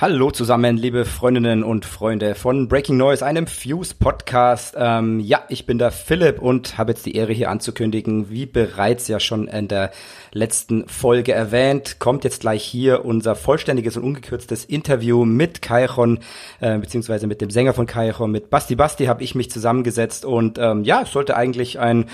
[0.00, 4.74] Hallo zusammen, liebe Freundinnen und Freunde von Breaking Noise, einem Fuse Podcast.
[4.78, 9.08] Ähm, ja, ich bin der Philipp und habe jetzt die Ehre hier anzukündigen, wie bereits
[9.08, 9.90] ja schon in der
[10.32, 16.20] letzten Folge erwähnt, kommt jetzt gleich hier unser vollständiges und ungekürztes Interview mit Kairon,
[16.60, 20.56] äh, beziehungsweise mit dem Sänger von Kairon, mit Basti Basti habe ich mich zusammengesetzt und
[20.58, 22.06] ähm, ja, es sollte eigentlich ein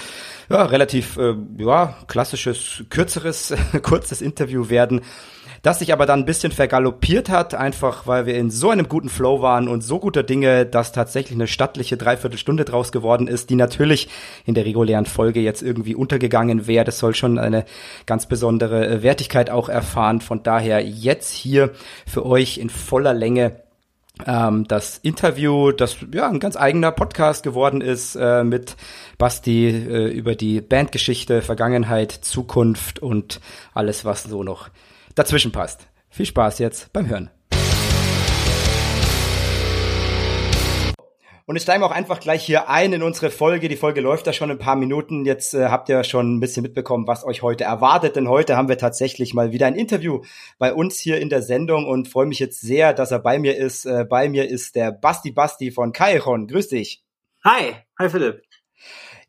[0.51, 5.03] ja, relativ äh, ja, klassisches, kürzeres, kurzes Interview werden
[5.63, 9.09] das sich aber dann ein bisschen vergaloppiert hat, einfach weil wir in so einem guten
[9.09, 13.57] Flow waren und so guter Dinge, dass tatsächlich eine stattliche Dreiviertelstunde draus geworden ist, die
[13.57, 14.09] natürlich
[14.45, 16.85] in der regulären Folge jetzt irgendwie untergegangen wäre.
[16.85, 17.65] Das soll schon eine
[18.07, 20.21] ganz besondere äh, Wertigkeit auch erfahren.
[20.21, 21.71] Von daher jetzt hier
[22.07, 23.67] für euch in voller Länge
[24.25, 28.77] ähm, das Interview, das ja ein ganz eigener Podcast geworden ist äh, mit
[29.19, 33.41] Basti äh, über die Bandgeschichte, Vergangenheit, Zukunft und
[33.75, 34.71] alles, was so noch
[35.17, 35.89] dazwischen passt.
[36.09, 37.31] Viel Spaß jetzt beim Hören.
[41.49, 43.69] Und ich steigen wir auch einfach gleich hier ein in unsere Folge.
[43.69, 45.25] Die Folge läuft ja schon ein paar Minuten.
[45.25, 48.17] Jetzt äh, habt ihr schon ein bisschen mitbekommen, was euch heute erwartet.
[48.17, 50.23] Denn heute haben wir tatsächlich mal wieder ein Interview
[50.59, 53.57] bei uns hier in der Sendung und freue mich jetzt sehr, dass er bei mir
[53.57, 53.85] ist.
[53.85, 56.49] Äh, bei mir ist der Basti Basti von Kairon.
[56.49, 57.05] Grüß dich.
[57.45, 58.46] Hi, hi Philipp.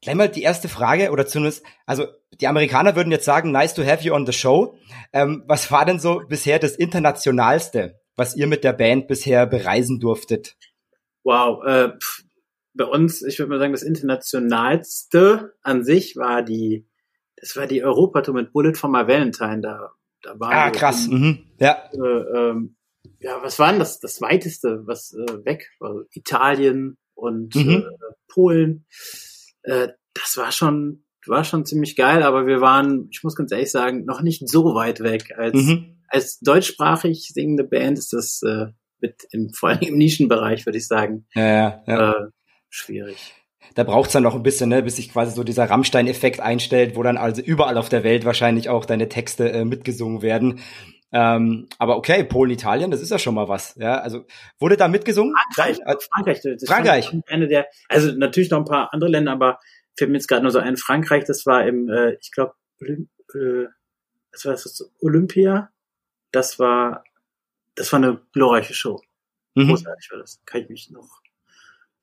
[0.02, 2.06] Gleich mal die erste Frage oder zumindest, also
[2.40, 4.78] die Amerikaner würden jetzt sagen, nice to have you on the show.
[5.12, 10.00] Ähm, was war denn so bisher das Internationalste, was ihr mit der Band bisher bereisen
[10.00, 10.56] durftet?
[11.23, 12.23] Wow, äh, pff,
[12.78, 16.88] bei uns, ich würde mal sagen, das Internationalste an sich war die,
[17.36, 19.62] das war die Europatour mit Bullet for my Valentine.
[19.62, 21.08] Da, da waren ah, krass.
[21.08, 21.48] In, mhm.
[21.59, 21.90] Ja.
[21.92, 22.75] Äh, ähm,
[23.20, 24.00] ja, was war denn das?
[24.00, 26.03] Das weiteste, was äh, weg war?
[26.12, 27.84] Italien und mhm.
[27.84, 28.86] äh, Polen
[29.68, 33.72] äh, das war schon, war schon ziemlich geil, aber wir waren, ich muss ganz ehrlich
[33.72, 35.34] sagen, noch nicht so weit weg.
[35.38, 35.98] Als, mhm.
[36.08, 38.68] als deutschsprachig singende Band ist das äh,
[39.00, 42.12] mit im, vor allem im Nischenbereich, würde ich sagen, ja, ja, ja.
[42.12, 42.28] Äh,
[42.70, 43.34] schwierig.
[43.76, 47.03] Da braucht's dann noch ein bisschen, ne, bis sich quasi so dieser Rammstein-Effekt einstellt, wo
[47.03, 50.62] dann also überall auf der Welt wahrscheinlich auch deine Texte äh, mitgesungen werden.
[51.12, 53.75] Ähm, aber okay, Polen, Italien, das ist ja schon mal was.
[53.75, 54.25] Ja, also
[54.59, 55.34] wurde da mitgesungen?
[55.56, 57.16] Frankreich, äh, Frankreich, das Frankreich.
[57.28, 59.59] Eine der, also natürlich noch ein paar andere Länder, aber
[59.97, 60.75] fällt mir jetzt gerade nur so ein.
[60.78, 63.67] Frankreich, das war im, äh, ich glaube, äh,
[64.31, 64.91] was war das?
[65.01, 65.69] Olympia.
[66.31, 67.03] Das war,
[67.75, 69.01] das war eine glorreiche Show.
[69.56, 69.69] Mhm.
[69.69, 70.41] Großartig war das.
[70.46, 71.22] Kann ich mich noch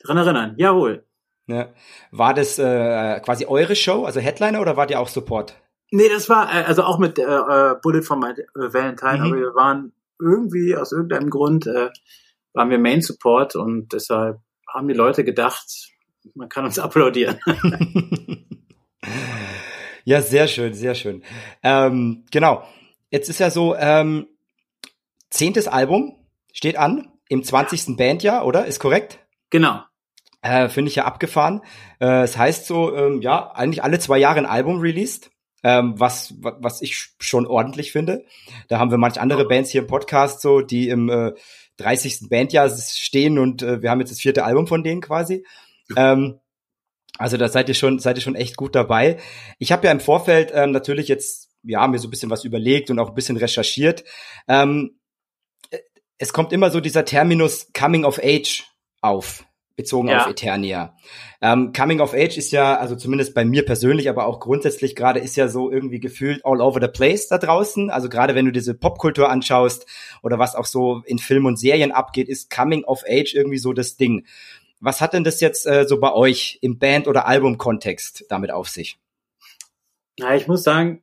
[0.00, 0.54] dran erinnern.
[0.56, 1.04] Jawohl.
[1.46, 1.74] Ja.
[2.10, 5.54] War das äh, quasi eure Show, also Headliner, oder wart ihr auch Support?
[5.94, 9.24] Nee, das war äh, also auch mit äh, äh Bullet von My äh, Valentine, mhm.
[9.26, 11.90] aber wir waren irgendwie aus irgendeinem Grund äh,
[12.52, 15.92] waren wir Main Support und deshalb haben die Leute gedacht,
[16.34, 17.38] man kann uns applaudieren.
[20.04, 21.22] ja, sehr schön, sehr schön.
[21.62, 22.66] Ähm, genau.
[23.10, 24.26] Jetzt ist ja so, ähm,
[25.30, 26.16] zehntes Album
[26.52, 27.96] steht an im 20.
[27.96, 28.66] Bandjahr, oder?
[28.66, 29.20] Ist korrekt?
[29.50, 29.84] Genau.
[30.42, 31.62] Äh, Finde ich ja abgefahren.
[32.00, 35.30] Äh, es das heißt so, ähm, ja, eigentlich alle zwei Jahre ein Album released
[35.64, 38.24] ähm, was, was ich schon ordentlich finde.
[38.68, 41.32] Da haben wir manch andere Bands hier im Podcast so, die im äh,
[41.78, 42.28] 30.
[42.28, 45.44] Bandjahr stehen und äh, wir haben jetzt das vierte Album von denen quasi.
[45.96, 46.38] Ähm,
[47.18, 49.18] also da seid ihr schon, seid ihr schon echt gut dabei.
[49.58, 52.90] Ich habe ja im Vorfeld ähm, natürlich jetzt ja mir so ein bisschen was überlegt
[52.90, 54.04] und auch ein bisschen recherchiert.
[54.46, 54.98] Ähm,
[56.18, 58.64] es kommt immer so dieser Terminus Coming of Age
[59.00, 59.44] auf
[59.76, 60.22] bezogen ja.
[60.22, 60.96] auf Eternia.
[61.40, 65.20] Ähm, Coming of Age ist ja, also zumindest bei mir persönlich, aber auch grundsätzlich gerade
[65.20, 67.90] ist ja so irgendwie gefühlt all over the place da draußen.
[67.90, 69.86] Also gerade wenn du diese Popkultur anschaust
[70.22, 73.72] oder was auch so in Filmen und Serien abgeht, ist Coming of Age irgendwie so
[73.72, 74.26] das Ding.
[74.80, 78.68] Was hat denn das jetzt äh, so bei euch im Band- oder Album-Kontext damit auf
[78.68, 78.98] sich?
[80.18, 81.02] Na, ich muss sagen,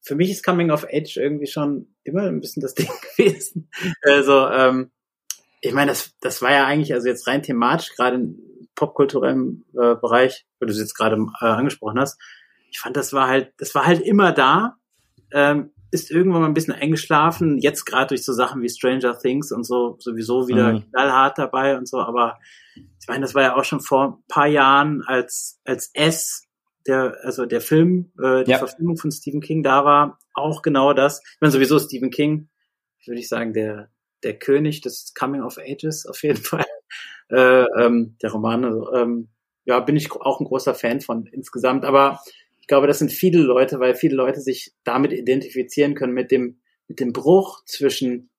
[0.00, 3.68] für mich ist Coming of Age irgendwie schon immer ein bisschen das Ding gewesen.
[4.02, 4.90] Also, ähm,
[5.60, 8.38] ich meine, das, das war ja eigentlich, also jetzt rein thematisch, gerade im
[8.74, 12.20] popkulturellen äh, Bereich, wo du es jetzt gerade äh, angesprochen hast,
[12.70, 14.76] ich fand, das war halt, das war halt immer da,
[15.32, 19.52] ähm, ist irgendwann mal ein bisschen eingeschlafen, jetzt gerade durch so Sachen wie Stranger Things
[19.52, 20.90] und so sowieso wieder mhm.
[20.90, 22.38] knallhart dabei und so, aber
[22.76, 26.44] ich meine, das war ja auch schon vor ein paar Jahren, als, als S,
[26.86, 28.58] der, also der Film, äh, die ja.
[28.58, 31.20] Verfilmung von Stephen King da war, auch genau das.
[31.24, 32.48] Ich meine, sowieso Stephen King,
[33.06, 33.90] würde ich sagen, der,
[34.22, 36.66] der König des Coming of Ages auf jeden Fall.
[37.30, 39.28] Äh, ähm, der Roman, also, ähm,
[39.64, 41.84] ja, bin ich auch ein großer Fan von insgesamt.
[41.84, 42.20] Aber
[42.60, 46.58] ich glaube, das sind viele Leute, weil viele Leute sich damit identifizieren können mit dem
[46.88, 48.30] mit dem Bruch zwischen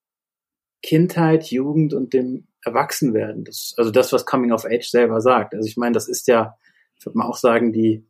[0.81, 3.45] Kindheit, Jugend und dem Erwachsenwerden.
[3.45, 5.53] Das, also das, was Coming of Age selber sagt.
[5.53, 6.57] Also ich meine, das ist ja,
[6.97, 8.05] ich würde mal auch sagen, die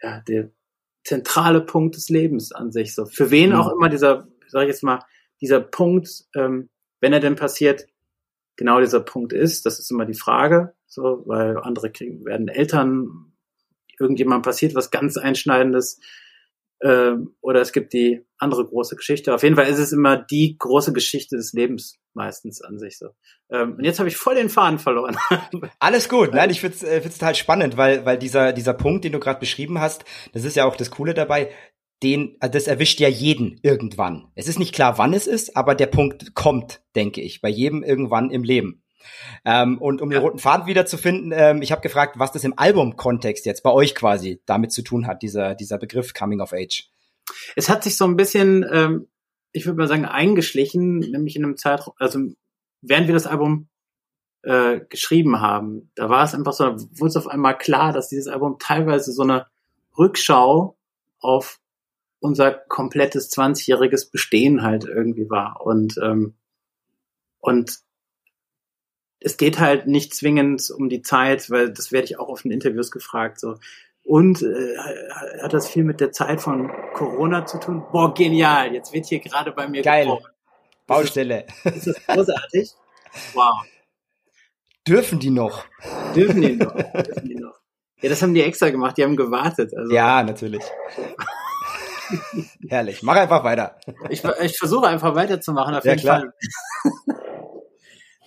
[0.00, 0.50] ja der
[1.04, 2.94] zentrale Punkt des Lebens an sich.
[2.94, 3.56] So für wen mhm.
[3.56, 5.00] auch immer dieser, sag ich jetzt mal,
[5.40, 6.68] dieser Punkt, ähm,
[7.00, 7.86] wenn er denn passiert,
[8.56, 9.66] genau dieser Punkt ist.
[9.66, 13.32] Das ist immer die Frage, so, weil andere kriegen, werden Eltern,
[13.98, 16.00] irgendjemand passiert was ganz Einschneidendes,
[16.82, 19.34] ähm, oder es gibt die andere große Geschichte.
[19.34, 23.08] Auf jeden Fall ist es immer die große Geschichte des Lebens meistens an sich so.
[23.50, 25.16] Ähm, und jetzt habe ich voll den Faden verloren.
[25.78, 26.34] Alles gut.
[26.34, 29.40] Nein, ich finde es äh, total spannend, weil, weil dieser, dieser Punkt, den du gerade
[29.40, 31.50] beschrieben hast, das ist ja auch das Coole dabei,
[32.02, 34.28] den, äh, das erwischt ja jeden irgendwann.
[34.34, 37.82] Es ist nicht klar, wann es ist, aber der Punkt kommt, denke ich, bei jedem
[37.82, 38.82] irgendwann im Leben.
[39.44, 43.44] Ähm, und um den roten Faden wiederzufinden, ähm, ich habe gefragt, was das im Album-Kontext
[43.46, 46.90] jetzt bei euch quasi damit zu tun hat, dieser, dieser Begriff Coming of Age.
[47.56, 49.08] Es hat sich so ein bisschen, ähm,
[49.52, 52.18] ich würde mal sagen, eingeschlichen, nämlich in einem Zeitraum, also
[52.80, 53.68] während wir das Album
[54.42, 58.28] äh, geschrieben haben, da war es einfach so, wurde es auf einmal klar, dass dieses
[58.28, 59.46] Album teilweise so eine
[59.96, 60.76] Rückschau
[61.20, 61.60] auf
[62.24, 65.60] unser komplettes 20-jähriges Bestehen halt irgendwie war.
[65.60, 66.32] Und, ähm,
[67.38, 67.80] und
[69.20, 72.50] es geht halt nicht zwingend um die Zeit, weil das werde ich auch auf den
[72.50, 73.40] Interviews gefragt.
[73.40, 73.58] So.
[74.04, 74.78] Und äh,
[75.42, 77.84] hat das viel mit der Zeit von Corona zu tun?
[77.92, 78.72] Boah, genial!
[78.72, 80.06] Jetzt wird hier gerade bei mir Geil.
[80.06, 80.30] Gebrochen.
[80.86, 81.44] Baustelle.
[81.64, 82.70] Ist das, großartig?
[83.34, 83.66] Wow.
[84.88, 85.66] Dürfen die noch?
[86.16, 86.74] Dürfen die noch?
[86.74, 87.60] Dürfen die noch?
[88.00, 88.96] Ja, das haben die extra gemacht.
[88.96, 89.74] Die haben gewartet.
[89.76, 89.92] Also.
[89.92, 90.62] Ja, natürlich.
[92.68, 93.02] Herrlich.
[93.02, 93.78] Mach einfach weiter.
[94.10, 95.74] Ich, ich versuche einfach weiterzumachen.
[95.74, 96.20] Auf ja, jeden klar.
[96.20, 96.32] Fall.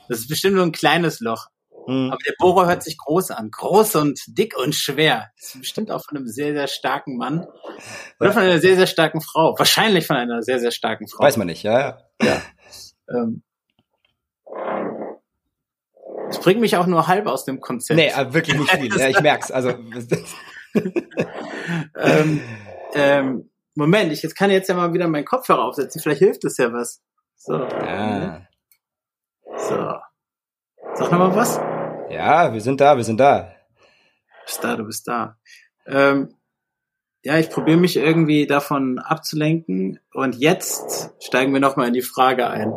[0.09, 1.47] Das ist bestimmt nur ein kleines Loch.
[1.87, 2.11] Mhm.
[2.11, 3.49] Aber der Bohrer hört sich groß an.
[3.49, 5.31] Groß und dick und schwer.
[5.37, 7.47] Das ist bestimmt auch von einem sehr, sehr starken Mann.
[8.19, 9.55] Oder von einer sehr, sehr starken Frau.
[9.57, 11.23] Wahrscheinlich von einer sehr, sehr starken Frau.
[11.23, 12.27] Weiß man nicht, ja, ja.
[12.27, 12.41] ja.
[13.09, 13.43] Ähm,
[16.27, 17.97] das bringt mich auch nur halb aus dem Konzept.
[17.97, 18.97] Nee, wirklich nicht viel.
[18.97, 19.49] ja, ich merk's.
[19.49, 19.69] Also.
[21.95, 22.41] ähm,
[22.93, 26.01] ähm, Moment, ich jetzt kann jetzt ja mal wieder meinen Kopfhörer aufsetzen.
[26.01, 27.03] Vielleicht hilft es ja was.
[27.35, 27.53] So.
[27.53, 28.41] Ja.
[29.55, 29.99] So.
[30.95, 31.57] Sag noch mal was.
[32.09, 33.41] Ja, wir sind da, wir sind da.
[33.43, 35.37] Du bist da, du bist da.
[35.85, 36.33] Ähm,
[37.23, 39.99] ja, ich probiere mich irgendwie davon abzulenken.
[40.11, 42.73] Und jetzt steigen wir nochmal in die Frage ein.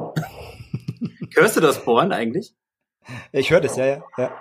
[1.35, 2.55] Hörst du das Bohren eigentlich?
[3.33, 4.03] Ich höre das, ja, ja.
[4.19, 4.37] ja.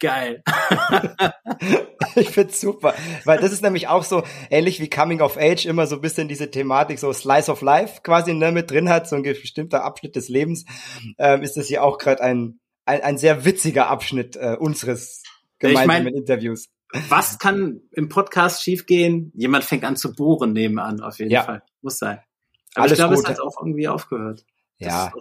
[0.00, 0.42] Geil.
[2.16, 2.94] ich find's super,
[3.24, 6.28] weil das ist nämlich auch so ähnlich wie Coming of Age immer so ein bisschen
[6.28, 10.16] diese Thematik so Slice of Life quasi ne, mit drin hat, so ein bestimmter Abschnitt
[10.16, 10.64] des Lebens,
[11.18, 15.22] ähm, ist das hier auch gerade ein, ein, ein sehr witziger Abschnitt äh, unseres
[15.58, 16.68] gemeinsamen ich mein, Interviews.
[17.08, 19.30] Was kann im Podcast schiefgehen?
[19.34, 21.42] Jemand fängt an zu bohren nebenan, auf jeden ja.
[21.42, 21.62] Fall.
[21.82, 22.20] Muss sein.
[22.74, 24.44] Aber Alles ich glaube, es hat auch irgendwie aufgehört.
[24.78, 25.12] Ja.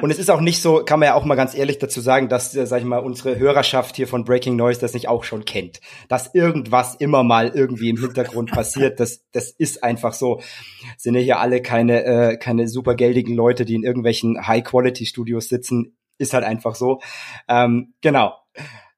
[0.00, 2.28] Und es ist auch nicht so, kann man ja auch mal ganz ehrlich dazu sagen,
[2.28, 5.44] dass, äh, sag ich mal, unsere Hörerschaft hier von Breaking Noise das nicht auch schon
[5.44, 5.80] kennt.
[6.08, 10.40] Dass irgendwas immer mal irgendwie im Hintergrund passiert, das, das ist einfach so.
[10.96, 15.96] Sind ja hier alle keine, äh, keine super geldigen Leute, die in irgendwelchen High-Quality-Studios sitzen.
[16.18, 17.00] Ist halt einfach so.
[17.48, 18.34] Ähm, genau.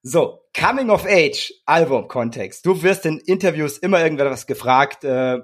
[0.02, 2.66] So, Coming of Age, Album-Kontext.
[2.66, 5.38] Du wirst in Interviews immer irgendwas gefragt, äh,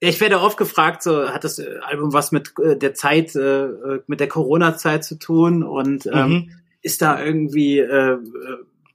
[0.00, 3.68] ich werde oft gefragt, so hat das äh, Album was mit äh, der Zeit, äh,
[4.06, 6.50] mit der Corona-Zeit zu tun und ähm, mhm.
[6.82, 8.18] ist da irgendwie, äh,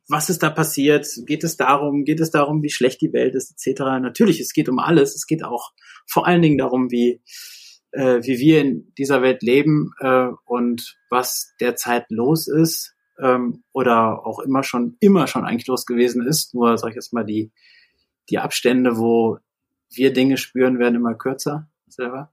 [0.08, 1.08] was ist da passiert?
[1.26, 3.82] Geht es darum, geht es darum, wie schlecht die Welt ist, etc.
[4.02, 5.16] Natürlich, es geht um alles.
[5.16, 5.72] Es geht auch
[6.08, 7.22] vor allen Dingen darum, wie
[7.92, 14.26] äh, wie wir in dieser Welt leben äh, und was derzeit los ist ähm, oder
[14.26, 16.54] auch immer schon immer schon eigentlich los gewesen ist.
[16.54, 17.52] Nur sag ich jetzt mal die
[18.30, 19.38] die Abstände, wo
[19.96, 22.32] wir Dinge spüren, werden immer kürzer selber.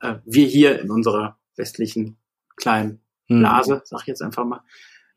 [0.00, 2.16] Äh, wir hier in unserer westlichen
[2.56, 3.40] kleinen hm.
[3.40, 4.62] Blase, sag ich jetzt einfach mal.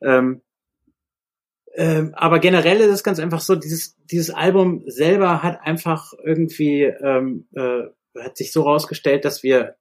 [0.01, 0.41] Ähm,
[1.75, 6.83] ähm, aber generell ist es ganz einfach so, dieses, dieses Album selber hat einfach irgendwie,
[6.83, 7.83] ähm, äh,
[8.19, 9.75] hat sich so rausgestellt, dass wir,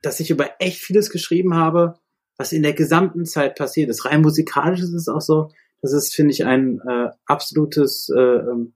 [0.00, 1.98] dass ich über echt vieles geschrieben habe,
[2.36, 4.04] was in der gesamten Zeit passiert ist.
[4.04, 5.50] Rein musikalisch ist es auch so,
[5.82, 8.74] das ist, finde ich, ein äh, absolutes, äh, ähm,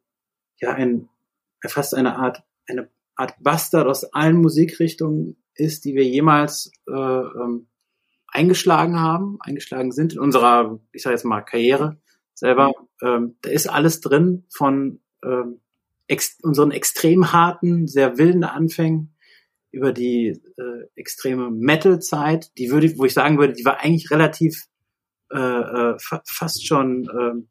[0.61, 1.09] ja, ein
[1.67, 7.69] fast eine Art, eine Art Bastard aus allen Musikrichtungen ist, die wir jemals äh, ähm,
[8.29, 12.00] eingeschlagen haben, eingeschlagen sind in unserer, ich sage jetzt mal, Karriere
[12.35, 12.73] selber.
[13.03, 15.61] Ähm, da ist alles drin von ähm,
[16.07, 19.15] ex unseren extrem harten, sehr wilden Anfängen
[19.71, 24.67] über die äh, extreme Metal-Zeit, die würde, wo ich sagen würde, die war eigentlich relativ
[25.31, 27.49] äh, äh, fa fast schon ähm,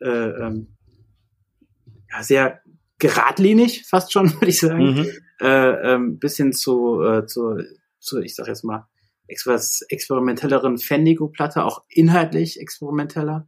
[0.00, 0.76] äh, ähm,
[2.10, 2.60] ja, sehr
[3.04, 5.10] geradlinig, fast schon, würde ich sagen, mhm.
[5.40, 7.58] äh, ähm, bis hin zu, äh, zu,
[8.00, 8.86] zu, ich sag jetzt mal,
[9.26, 13.46] etwas experimentelleren Fendigo-Platte, auch inhaltlich experimenteller,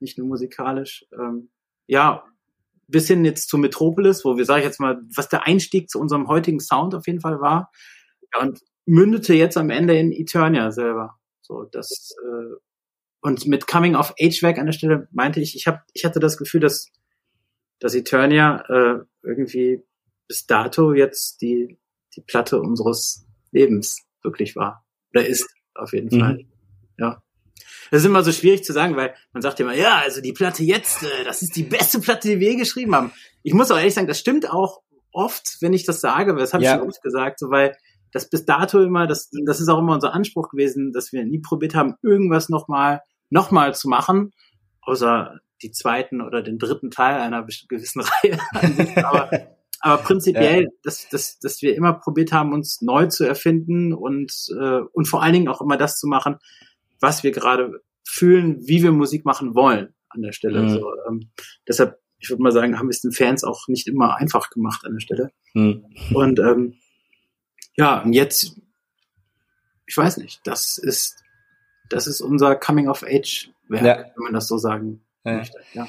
[0.00, 1.06] nicht nur musikalisch.
[1.12, 1.50] Ähm,
[1.86, 2.24] ja,
[2.88, 6.00] bis hin jetzt zu Metropolis, wo wir, sage ich jetzt mal, was der Einstieg zu
[6.00, 7.70] unserem heutigen Sound auf jeden Fall war.
[8.34, 11.16] Ja, und mündete jetzt am Ende in Eternia selber.
[11.42, 12.56] So, das äh,
[13.20, 16.20] und mit Coming of Age Werk an der Stelle meinte ich, ich habe, ich hatte
[16.20, 16.90] das Gefühl, dass
[17.80, 19.82] dass Eternia äh, irgendwie
[20.28, 21.78] bis dato jetzt die
[22.16, 26.20] die Platte unseres Lebens wirklich war oder ist auf jeden mhm.
[26.20, 26.44] Fall.
[26.98, 27.22] Ja.
[27.90, 30.62] Das ist immer so schwierig zu sagen, weil man sagt immer, ja, also die Platte
[30.62, 33.12] jetzt, äh, das ist die beste Platte, die wir je geschrieben haben.
[33.42, 36.62] Ich muss auch ehrlich sagen, das stimmt auch oft, wenn ich das sage, das habe
[36.62, 36.78] ich ja.
[36.78, 37.76] schon oft gesagt, so weil
[38.12, 41.38] das bis dato immer, das, das ist auch immer unser Anspruch gewesen, dass wir nie
[41.38, 44.32] probiert haben, irgendwas nochmal noch mal zu machen,
[44.80, 48.38] außer die zweiten oder den dritten Teil einer gewissen Reihe.
[49.04, 49.30] aber,
[49.80, 50.70] aber prinzipiell, ja.
[50.82, 55.22] dass, dass, dass wir immer probiert haben, uns neu zu erfinden und, äh, und vor
[55.22, 56.36] allen Dingen auch immer das zu machen,
[57.00, 60.62] was wir gerade fühlen, wie wir Musik machen wollen an der Stelle.
[60.62, 60.70] Mhm.
[60.70, 61.30] So, ähm,
[61.68, 64.84] deshalb, ich würde mal sagen, haben wir es den Fans auch nicht immer einfach gemacht
[64.84, 65.30] an der Stelle.
[65.54, 65.84] Mhm.
[66.14, 66.74] Und ähm,
[67.76, 68.58] ja, und jetzt,
[69.86, 71.22] ich weiß nicht, das ist,
[71.90, 74.04] das ist unser Coming of Age Werk, ja.
[74.16, 75.02] wenn man das so sagen.
[75.34, 75.58] Möchte.
[75.74, 75.88] Ja.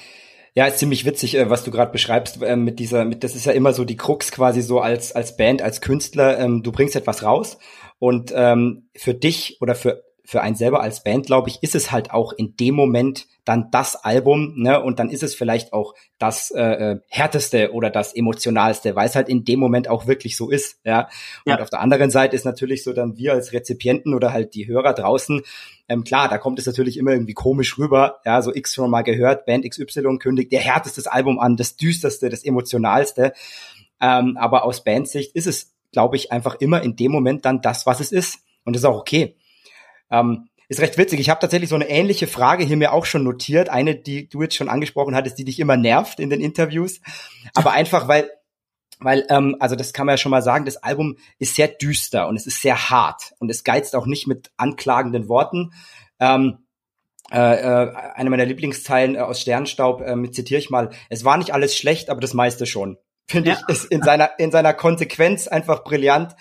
[0.55, 3.45] Ja, ist ziemlich witzig, äh, was du gerade beschreibst äh, mit dieser, mit das ist
[3.45, 6.39] ja immer so die Krux quasi so als als Band, als Künstler.
[6.39, 7.59] Ähm, du bringst etwas raus
[7.99, 11.89] und ähm, für dich oder für für einen selber als Band, glaube ich, ist es
[11.89, 14.83] halt auch in dem Moment dann das Album, ne?
[14.83, 19.15] Und dann ist es vielleicht auch das äh, äh, härteste oder das emotionalste, weil es
[19.15, 21.07] halt in dem Moment auch wirklich so ist, ja.
[21.45, 21.61] Und ja.
[21.61, 24.91] auf der anderen Seite ist natürlich so dann wir als Rezipienten oder halt die Hörer
[24.91, 25.43] draußen,
[25.87, 29.03] ähm, klar, da kommt es natürlich immer irgendwie komisch rüber, ja, so X schon mal
[29.03, 33.31] gehört, Band XY kündigt der härteste Album an, das düsterste, das emotionalste.
[34.01, 37.85] Ähm, aber aus Bandsicht ist es, glaube ich, einfach immer in dem Moment dann das,
[37.85, 38.39] was es ist.
[38.65, 39.37] Und das ist auch okay.
[40.11, 41.19] Ähm, ist recht witzig.
[41.19, 43.69] Ich habe tatsächlich so eine ähnliche Frage hier mir auch schon notiert.
[43.69, 46.99] Eine, die du jetzt schon angesprochen hattest, die dich immer nervt in den Interviews.
[47.55, 48.29] Aber einfach, weil,
[48.99, 52.27] weil, ähm, also das kann man ja schon mal sagen, das Album ist sehr düster
[52.27, 55.71] und es ist sehr hart und es geizt auch nicht mit anklagenden Worten.
[56.19, 56.59] Ähm,
[57.31, 61.53] äh, äh, eine meiner Lieblingszeilen äh, aus Sternstaub, äh, zitiere ich mal, es war nicht
[61.53, 62.97] alles schlecht, aber das meiste schon.
[63.29, 63.57] Finde ja.
[63.57, 66.35] ich, ist in seiner, in seiner Konsequenz einfach brillant.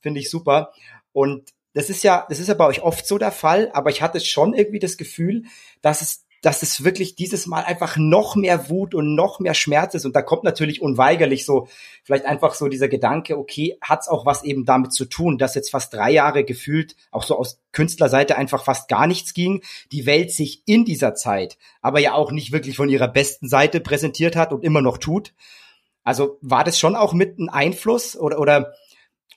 [0.00, 0.72] Finde ich super.
[1.12, 4.02] Und das ist ja, das ist ja bei euch oft so der Fall, aber ich
[4.02, 5.44] hatte schon irgendwie das Gefühl,
[5.80, 9.94] dass es, dass es wirklich dieses Mal einfach noch mehr Wut und noch mehr Schmerz
[9.94, 10.04] ist.
[10.04, 11.68] Und da kommt natürlich unweigerlich so,
[12.02, 15.70] vielleicht einfach so dieser Gedanke, okay, hat's auch was eben damit zu tun, dass jetzt
[15.70, 19.62] fast drei Jahre gefühlt, auch so aus Künstlerseite einfach fast gar nichts ging,
[19.92, 23.80] die Welt sich in dieser Zeit, aber ja auch nicht wirklich von ihrer besten Seite
[23.80, 25.32] präsentiert hat und immer noch tut.
[26.02, 28.74] Also war das schon auch mit ein Einfluss oder, oder,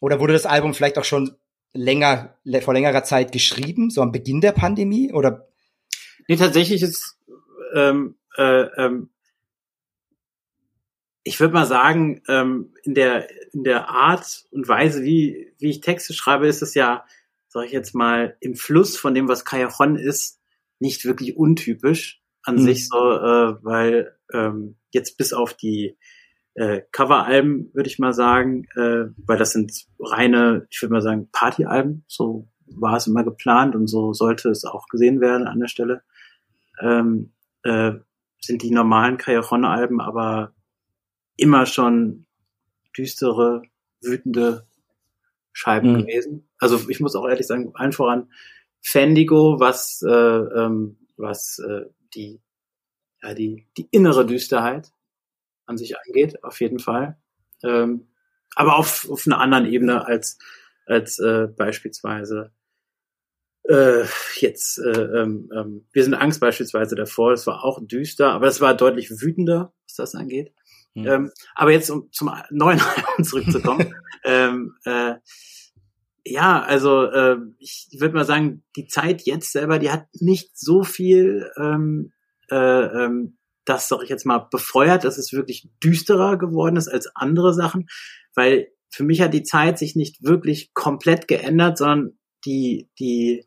[0.02, 1.38] oder wurde das Album vielleicht auch schon
[1.76, 5.48] länger, vor längerer Zeit geschrieben, so am Beginn der Pandemie oder?
[6.28, 7.20] Nee, tatsächlich ist,
[7.76, 9.10] ähm, äh, ähm,
[11.24, 15.82] ich würde mal sagen, ähm, in der, in der Art und Weise, wie, wie ich
[15.82, 17.06] Texte schreibe, ist es ja,
[17.48, 20.40] sag ich jetzt mal, im Fluss von dem, was Cajon ist,
[20.80, 22.66] nicht wirklich untypisch an mhm.
[22.66, 25.98] sich so, äh, weil ähm, jetzt bis auf die
[26.56, 31.30] äh, Coveralben, würde ich mal sagen, äh, weil das sind reine, ich würde mal sagen,
[31.32, 32.04] Partyalben.
[32.08, 36.02] So war es immer geplant und so sollte es auch gesehen werden an der Stelle.
[36.82, 37.32] Ähm,
[37.64, 37.94] äh,
[38.40, 40.54] sind die normalen Cajon-Alben aber
[41.38, 42.26] immer schon
[42.98, 43.64] düstere,
[44.02, 44.66] wütende
[45.52, 45.98] Scheiben mhm.
[46.00, 46.48] gewesen.
[46.60, 48.30] Also ich muss auch ehrlich sagen, allen voran
[48.82, 52.40] Fendigo, was äh, ähm, was äh, die
[53.22, 54.92] ja die die innere Düsterheit
[55.66, 57.18] an sich angeht, auf jeden Fall.
[57.64, 58.08] Ähm,
[58.56, 60.38] aber auf, auf einer anderen Ebene als,
[60.86, 62.52] als äh, beispielsweise
[63.68, 64.04] äh,
[64.36, 68.62] jetzt, äh, ähm, ähm, wir sind Angst beispielsweise davor, das war auch düster, aber das
[68.62, 70.54] war deutlich wütender, was das angeht.
[70.94, 71.08] Mhm.
[71.08, 75.16] Ähm, aber jetzt, um zum neuen Album zurückzukommen, ähm, äh,
[76.28, 80.84] ja, also äh, ich würde mal sagen, die Zeit jetzt selber, die hat nicht so
[80.84, 82.14] viel ähm,
[82.50, 87.08] äh, ähm, das, sag ich jetzt mal, befeuert, dass es wirklich düsterer geworden ist als
[87.16, 87.88] andere Sachen,
[88.34, 93.46] weil für mich hat die Zeit sich nicht wirklich komplett geändert, sondern die, die,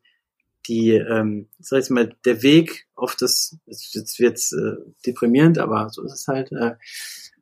[0.67, 6.03] die, ähm, sag ich mal, der Weg auf das, jetzt wird's äh, deprimierend, aber so
[6.03, 6.75] ist es halt, äh,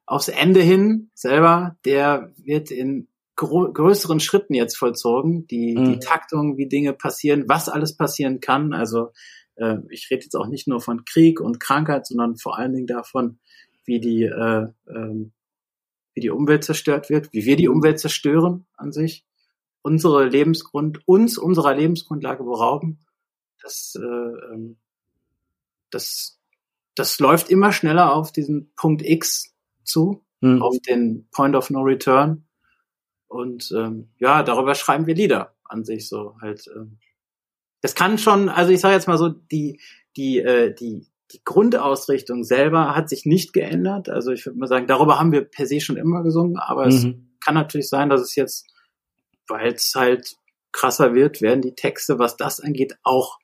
[0.04, 5.84] aufs Ende hin selber, der wird in größeren Schritten jetzt vollzogen, die, mhm.
[5.92, 9.12] die Taktung, wie Dinge passieren, was alles passieren kann, also
[9.56, 12.86] äh, ich rede jetzt auch nicht nur von Krieg und Krankheit, sondern vor allen Dingen
[12.86, 13.38] davon,
[13.84, 15.32] wie die, äh, ähm,
[16.14, 19.24] wie die Umwelt zerstört wird, wie wir die Umwelt zerstören an sich,
[19.82, 23.04] unsere Lebensgrund, uns unserer Lebensgrundlage berauben.
[23.62, 24.04] Das, äh,
[24.54, 24.78] ähm,
[25.90, 26.40] das,
[26.94, 30.62] das läuft immer schneller auf diesen Punkt X zu, mhm.
[30.62, 32.46] auf den Point of No Return.
[33.28, 36.68] Und ähm, ja, darüber schreiben wir Lieder an sich so halt.
[36.74, 36.98] Ähm.
[37.82, 39.80] Das kann schon, also ich sage jetzt mal so, die,
[40.16, 44.08] die, äh, die, die Grundausrichtung selber hat sich nicht geändert.
[44.08, 46.88] Also ich würde mal sagen, darüber haben wir per se schon immer gesungen, aber mhm.
[46.88, 47.06] es
[47.44, 48.66] kann natürlich sein, dass es jetzt,
[49.48, 50.36] weil es halt
[50.72, 53.38] krasser wird, werden die Texte, was das angeht, auch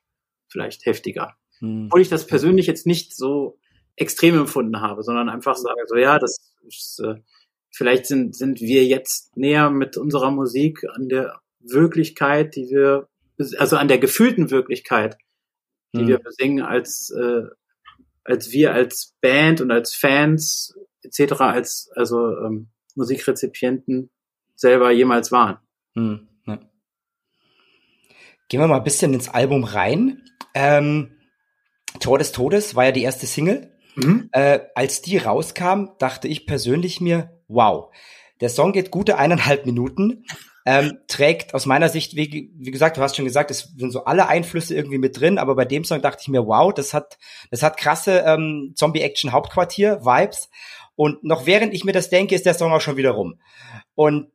[0.47, 1.35] vielleicht heftiger.
[1.59, 1.85] Mhm.
[1.87, 3.57] Obwohl ich das persönlich jetzt nicht so
[3.95, 7.15] extrem empfunden habe, sondern einfach sage so, ja, das ist, äh,
[7.71, 13.07] vielleicht sind, sind wir jetzt näher mit unserer Musik an der Wirklichkeit, die wir,
[13.57, 15.17] also an der gefühlten Wirklichkeit,
[15.93, 16.07] die mhm.
[16.07, 17.43] wir besingen, als, äh,
[18.23, 24.09] als wir als Band und als Fans etc., als also ähm, Musikrezipienten
[24.55, 25.57] selber jemals waren.
[26.45, 26.59] Ja.
[28.49, 30.23] Gehen wir mal ein bisschen ins Album rein.
[30.53, 31.11] Ähm,
[31.99, 33.71] Tor des Todes war ja die erste Single.
[33.95, 34.29] Mhm.
[34.31, 37.93] Äh, als die rauskam, dachte ich persönlich mir, wow,
[38.41, 40.25] der Song geht gute eineinhalb Minuten,
[40.65, 44.05] ähm, trägt aus meiner Sicht, wie, wie gesagt, du hast schon gesagt, es sind so
[44.05, 47.17] alle Einflüsse irgendwie mit drin, aber bei dem Song dachte ich mir, wow, das hat,
[47.51, 50.49] das hat krasse ähm, Zombie-Action-Hauptquartier-Vibes.
[50.95, 53.39] Und noch während ich mir das denke, ist der Song auch schon wieder rum.
[53.95, 54.29] Und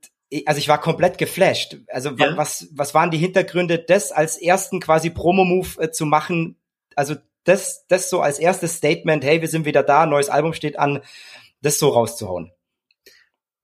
[0.45, 1.79] also ich war komplett geflasht.
[1.89, 2.37] Also ja.
[2.37, 6.57] was, was waren die Hintergründe, das als ersten quasi Promo-Move äh, zu machen?
[6.95, 10.79] Also das, das so als erstes Statement, hey, wir sind wieder da, neues Album steht
[10.79, 11.01] an,
[11.63, 12.53] das so rauszuhauen.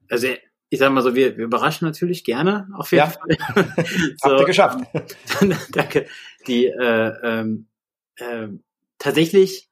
[0.09, 0.29] Also
[0.75, 3.11] ich sag mal so, wir, wir überraschen natürlich gerne auf jeden ja.
[3.11, 3.77] Fall.
[4.17, 4.85] so, Habt ihr geschafft.
[5.71, 6.07] danke.
[6.49, 7.69] Die äh, ähm,
[8.17, 8.49] äh,
[8.99, 9.71] tatsächlich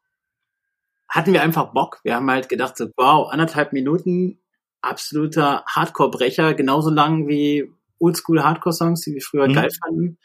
[1.09, 2.00] hatten wir einfach Bock.
[2.04, 4.40] Wir haben halt gedacht, so, wow, anderthalb Minuten,
[4.80, 7.68] absoluter Hardcore-Brecher, genauso lang wie
[7.99, 9.54] Oldschool-Hardcore-Songs, die wir früher mhm.
[9.54, 10.18] geil fanden.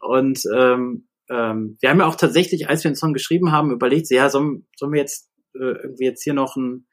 [0.00, 4.10] Und ähm, ähm, wir haben ja auch tatsächlich, als wir den Song geschrieben haben, überlegt,
[4.10, 6.86] ja, sollen, sollen wir jetzt äh, irgendwie jetzt hier noch ein,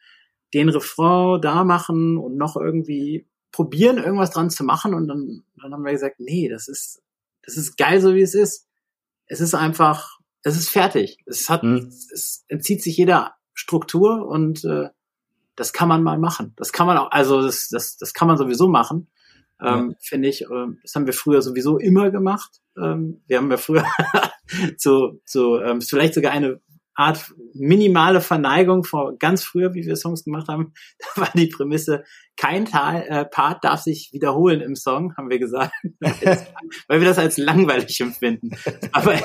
[0.53, 4.93] den Refrain da machen und noch irgendwie probieren, irgendwas dran zu machen.
[4.93, 7.01] Und dann, dann haben wir gesagt, nee, das ist,
[7.43, 8.67] das ist geil, so wie es ist.
[9.25, 11.17] Es ist einfach, es ist fertig.
[11.25, 11.87] Es hat, mhm.
[11.87, 14.89] es entzieht sich jeder Struktur und äh,
[15.55, 16.53] das kann man mal machen.
[16.57, 19.07] Das kann man auch, also das, das, das kann man sowieso machen
[19.63, 19.95] ähm, ja.
[19.99, 20.43] finde ich.
[20.49, 22.61] Ähm, das haben wir früher sowieso immer gemacht.
[22.77, 23.85] Ähm, wir haben ja früher
[24.77, 26.59] so, so ähm, vielleicht sogar eine
[26.95, 30.73] Art minimale Verneigung vor ganz früher, wie wir Songs gemacht haben.
[31.15, 32.03] Da war die Prämisse,
[32.37, 37.19] kein Teil, äh, Part darf sich wiederholen im Song, haben wir gesagt, weil wir das
[37.19, 38.51] als langweilig empfinden.
[38.91, 39.15] Aber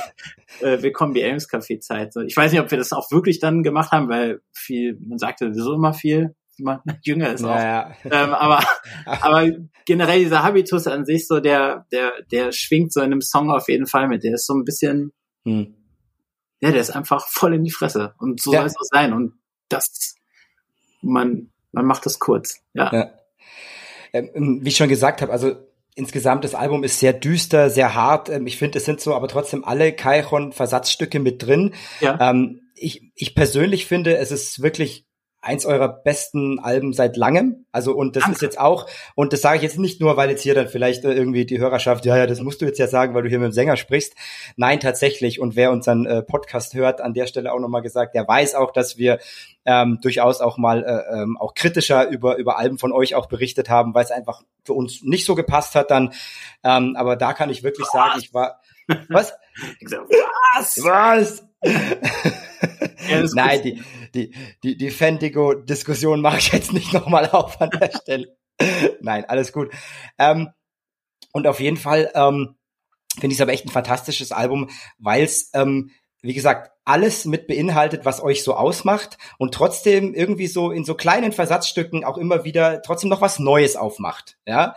[0.61, 2.15] äh, willkommen die Elms Café Zeit.
[2.27, 5.53] Ich weiß nicht, ob wir das auch wirklich dann gemacht haben, weil viel, man sagte
[5.53, 7.55] sowieso immer viel, man jünger ist auch.
[7.55, 8.65] Ja, Ähm, aber,
[9.07, 9.49] aber
[9.87, 13.69] generell dieser Habitus an sich so, der, der, der schwingt so in einem Song auf
[13.69, 14.25] jeden Fall mit.
[14.25, 15.13] Der ist so ein bisschen,
[15.45, 15.78] hm.
[16.61, 18.15] Ja, der ist einfach voll in die Fresse.
[18.19, 18.61] Und so ja.
[18.61, 19.13] soll es auch sein.
[19.13, 19.35] Und
[19.69, 20.17] das,
[21.03, 22.61] man, man macht das kurz.
[22.73, 22.93] Ja.
[22.93, 23.11] ja.
[24.13, 25.57] Ähm, wie ich schon gesagt habe, also
[25.95, 28.29] insgesamt das Album ist sehr düster, sehr hart.
[28.29, 31.75] Ähm, ich finde, es sind so aber trotzdem alle Kaichon-Versatzstücke mit drin.
[32.01, 32.31] Ja.
[32.31, 35.08] Ähm, ich, ich persönlich finde, es ist wirklich
[35.41, 37.67] eins eurer besten Alben seit langem.
[37.71, 38.37] Also und das Danke.
[38.37, 41.05] ist jetzt auch und das sage ich jetzt nicht nur, weil jetzt hier dann vielleicht
[41.05, 43.39] äh, irgendwie die Hörerschaft, ja ja, das musst du jetzt ja sagen, weil du hier
[43.39, 44.15] mit dem Sänger sprichst.
[44.57, 45.41] Nein, tatsächlich.
[45.41, 48.73] Und wer unseren äh, Podcast hört, an der Stelle auch nochmal gesagt, der weiß auch,
[48.73, 49.19] dass wir
[49.65, 53.69] ähm, durchaus auch mal äh, ähm, auch kritischer über über Alben von euch auch berichtet
[53.69, 56.13] haben, weil es einfach für uns nicht so gepasst hat dann.
[56.65, 58.61] Ähm, aber da kann ich wirklich sagen, ich war
[59.09, 59.33] was?
[59.89, 60.77] was?
[60.83, 61.45] Was?
[63.09, 63.83] Ja, Nein, die,
[64.15, 68.37] die, die, die Fendigo-Diskussion mache ich jetzt nicht nochmal auf an der Stelle.
[69.01, 69.71] Nein, alles gut.
[70.19, 70.51] Ähm,
[71.33, 72.57] und auf jeden Fall ähm,
[73.15, 74.69] finde ich es aber echt ein fantastisches Album,
[74.99, 75.91] weil es, ähm,
[76.21, 80.95] wie gesagt, alles mit beinhaltet, was euch so ausmacht und trotzdem irgendwie so in so
[80.95, 84.39] kleinen Versatzstücken auch immer wieder trotzdem noch was Neues aufmacht.
[84.47, 84.75] Ja,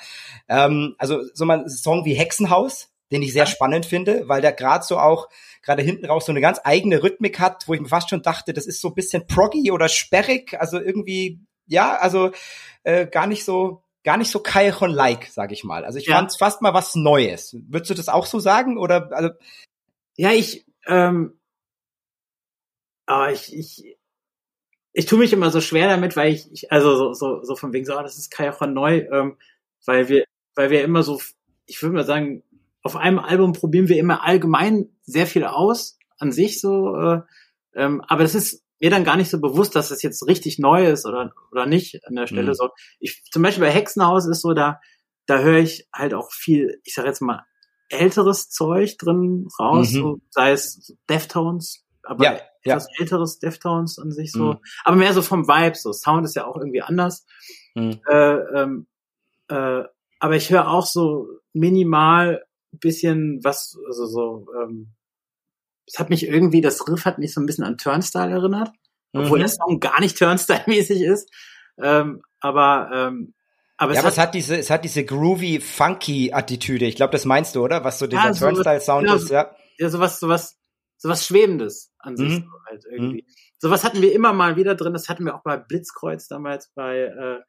[0.47, 4.51] ähm, also so mal ein Song wie Hexenhaus, den ich sehr spannend finde, weil der
[4.51, 5.29] gerade so auch
[5.61, 8.53] gerade hinten raus so eine ganz eigene Rhythmik hat, wo ich mir fast schon dachte,
[8.53, 12.31] das ist so ein bisschen proggy oder sperrig, also irgendwie, ja, also
[12.83, 15.85] äh, gar nicht so, gar nicht so Kairon-like, sag ich mal.
[15.85, 16.15] Also ich ja.
[16.15, 17.55] fand es fast mal was Neues.
[17.67, 18.77] Würdest du das auch so sagen?
[18.77, 19.29] Oder also
[20.17, 21.39] Ja, ich, ähm,
[23.05, 23.97] aber ah, ich, ich,
[24.93, 27.73] ich tue mich immer so schwer damit, weil ich, ich also so, so, so von
[27.73, 29.37] wegen so, oh, das ist Kairon neu, ähm,
[29.85, 31.21] weil wir, weil wir immer so,
[31.65, 32.43] ich würde mal sagen,
[32.83, 37.21] auf einem Album probieren wir immer allgemein sehr viel aus an sich so, äh,
[37.75, 40.87] ähm, aber das ist mir dann gar nicht so bewusst, dass das jetzt richtig neu
[40.87, 42.55] ist oder oder nicht an der Stelle mhm.
[42.55, 42.69] so.
[42.99, 44.79] Ich zum Beispiel bei Hexenhaus ist so da
[45.27, 47.45] da höre ich halt auch viel, ich sag jetzt mal
[47.89, 49.95] älteres Zeug drin raus, mhm.
[49.95, 53.01] so, sei es Deftones, aber ja, etwas ja.
[53.03, 54.59] älteres Deftones an sich so, mhm.
[54.83, 55.91] aber mehr so vom Vibe so.
[55.93, 57.25] Sound ist ja auch irgendwie anders.
[57.75, 57.99] Mhm.
[58.09, 58.87] Äh, ähm,
[59.49, 59.83] äh,
[60.19, 62.43] aber ich höre auch so minimal
[62.79, 64.93] bisschen was, also so, ähm,
[65.87, 68.71] es hat mich irgendwie, das Riff hat mich so ein bisschen an Turnstyle erinnert,
[69.13, 69.41] obwohl Mhm.
[69.41, 71.29] der Song gar nicht Turnstyle-mäßig ist.
[71.81, 73.33] Ähm, aber ähm,
[73.77, 76.85] aber Ja, es aber es hat, hat diese, es hat diese groovy, funky Attitüde.
[76.85, 77.83] Ich glaube, das meinst du, oder?
[77.83, 79.55] Was so dieser Ja, so- Turnstyle-Sound ja, ist, ja.
[79.79, 80.59] ja sowas, sowas,
[80.97, 82.43] sowas Schwebendes an sich Mhm.
[82.43, 83.25] so halt irgendwie.
[83.57, 84.93] Sowas hatten wir immer mal wieder drin.
[84.93, 87.39] Das hatten wir auch bei Blitzkreuz damals bei äh,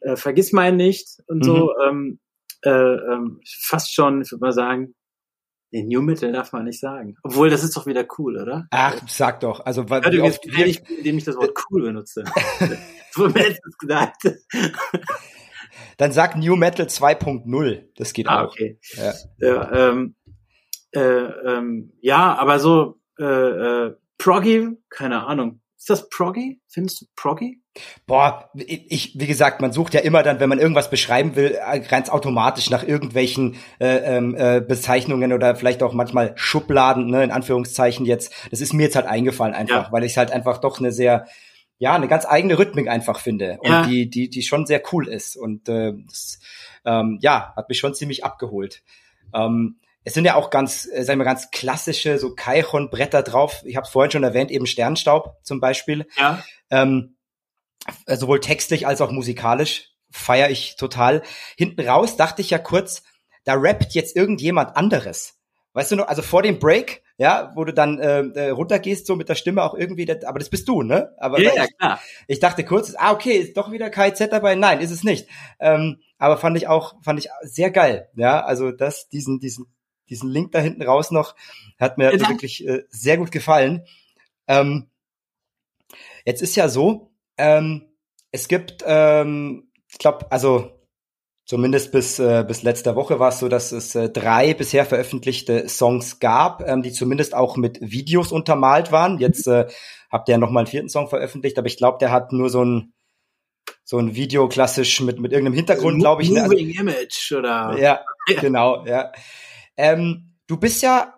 [0.00, 1.74] äh, Vergiss mein nicht und so.
[1.86, 2.18] Ähm,
[2.62, 4.94] äh, ähm, fast schon, ich würde mal sagen,
[5.72, 7.16] den New Metal darf man nicht sagen.
[7.22, 8.66] Obwohl, das ist doch wieder cool, oder?
[8.70, 9.60] Ach, sag doch.
[9.66, 12.24] Also, übrigens oft wieder wir, nicht, indem ich das Wort cool benutze.
[13.16, 14.22] letztens gesagt.
[15.98, 17.84] dann sag New Metal 2.0.
[17.96, 18.52] Das geht Ah, auch.
[18.52, 18.78] okay.
[18.94, 19.14] Ja.
[19.38, 20.14] Ja, ähm,
[20.92, 25.60] äh, ähm, ja aber so äh, äh, Proggy, keine Ahnung.
[25.76, 26.60] Ist das Proggy?
[26.68, 27.60] Findest du Proggy?
[28.06, 31.80] Boah, ich, wie gesagt, man sucht ja immer dann, wenn man irgendwas beschreiben will, äh,
[31.80, 37.30] ganz automatisch nach irgendwelchen äh, ähm, äh, Bezeichnungen oder vielleicht auch manchmal Schubladen, ne, in
[37.30, 38.32] Anführungszeichen jetzt.
[38.50, 39.92] Das ist mir jetzt halt eingefallen einfach, Ja.
[39.92, 41.26] weil ich es halt einfach doch eine sehr,
[41.78, 43.82] ja, eine ganz eigene Rhythmik einfach finde und Ja.
[43.86, 46.40] die, die, die schon sehr cool ist und äh, das,
[46.84, 48.82] ähm, ja, hat mich schon ziemlich abgeholt.
[49.34, 53.62] Ähm, es sind ja auch ganz, äh, sagen wir ganz klassische so Kaichon-Bretter drauf.
[53.66, 56.06] Ich habe es vorhin schon erwähnt, eben Sternstaub zum Beispiel.
[56.16, 56.42] Ja.
[56.70, 57.17] Ähm, äh,
[58.06, 61.22] sowohl textlich als auch musikalisch feiere ich total.
[61.56, 63.02] Hinten raus dachte ich ja kurz,
[63.44, 65.34] da rappt jetzt irgendjemand anderes.
[65.74, 69.16] Weißt du noch, also vor dem Break, ja, wo du dann äh, äh, runtergehst, so
[69.16, 71.14] mit der Stimme auch irgendwie, das, aber das bist du, ne?
[71.18, 72.00] Aber Ja, ich, klar.
[72.26, 74.54] ich dachte kurz, ah, okay, ist doch wieder KIZ dabei.
[74.54, 75.28] Nein, ist es nicht.
[75.60, 78.08] Ähm, aber fand ich auch, fand ich sehr geil.
[78.14, 79.66] Ja, also das, diesen, diesen,
[80.08, 81.34] diesen Link da hinten raus noch,
[81.78, 83.84] hat mir Ja, wirklich äh, sehr gut gefallen.
[84.46, 84.88] Ähm,
[86.24, 87.86] jetzt ist ja so, ähm,
[88.30, 90.78] es gibt, ähm, ich glaube, also
[91.46, 95.68] zumindest bis äh, bis letzter Woche war es so, dass es äh, drei bisher veröffentlichte
[95.68, 99.18] Songs gab, ähm, die zumindest auch mit Videos untermalt waren.
[99.18, 99.66] Jetzt äh,
[100.10, 102.50] habt ihr ja noch mal einen vierten Song veröffentlicht, aber ich glaube, der hat nur
[102.50, 102.92] so ein
[103.84, 106.30] so ein Video klassisch mit mit irgendeinem Hintergrund, glaube ich.
[106.30, 106.42] Ne?
[106.42, 107.76] Also, Moving Image oder.
[107.78, 108.40] ja, Ja.
[108.40, 109.12] genau, ja.
[109.78, 111.14] Ähm, du bist ja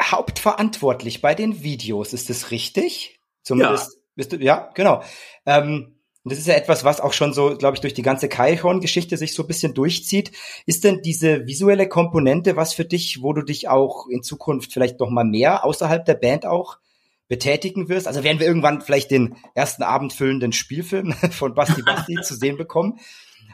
[0.00, 3.18] hauptverantwortlich bei den Videos, ist das richtig?
[3.42, 5.02] Zumindest bist du, ja, genau.
[5.46, 8.28] Ähm, und das ist ja etwas, was auch schon so, glaube ich, durch die ganze
[8.28, 10.32] Kaihorn-Geschichte sich so ein bisschen durchzieht.
[10.66, 15.00] Ist denn diese visuelle Komponente was für dich, wo du dich auch in Zukunft vielleicht
[15.00, 16.78] noch mal mehr außerhalb der Band auch
[17.26, 18.06] betätigen wirst?
[18.06, 23.00] Also werden wir irgendwann vielleicht den ersten abendfüllenden Spielfilm von Basti Basti zu sehen bekommen?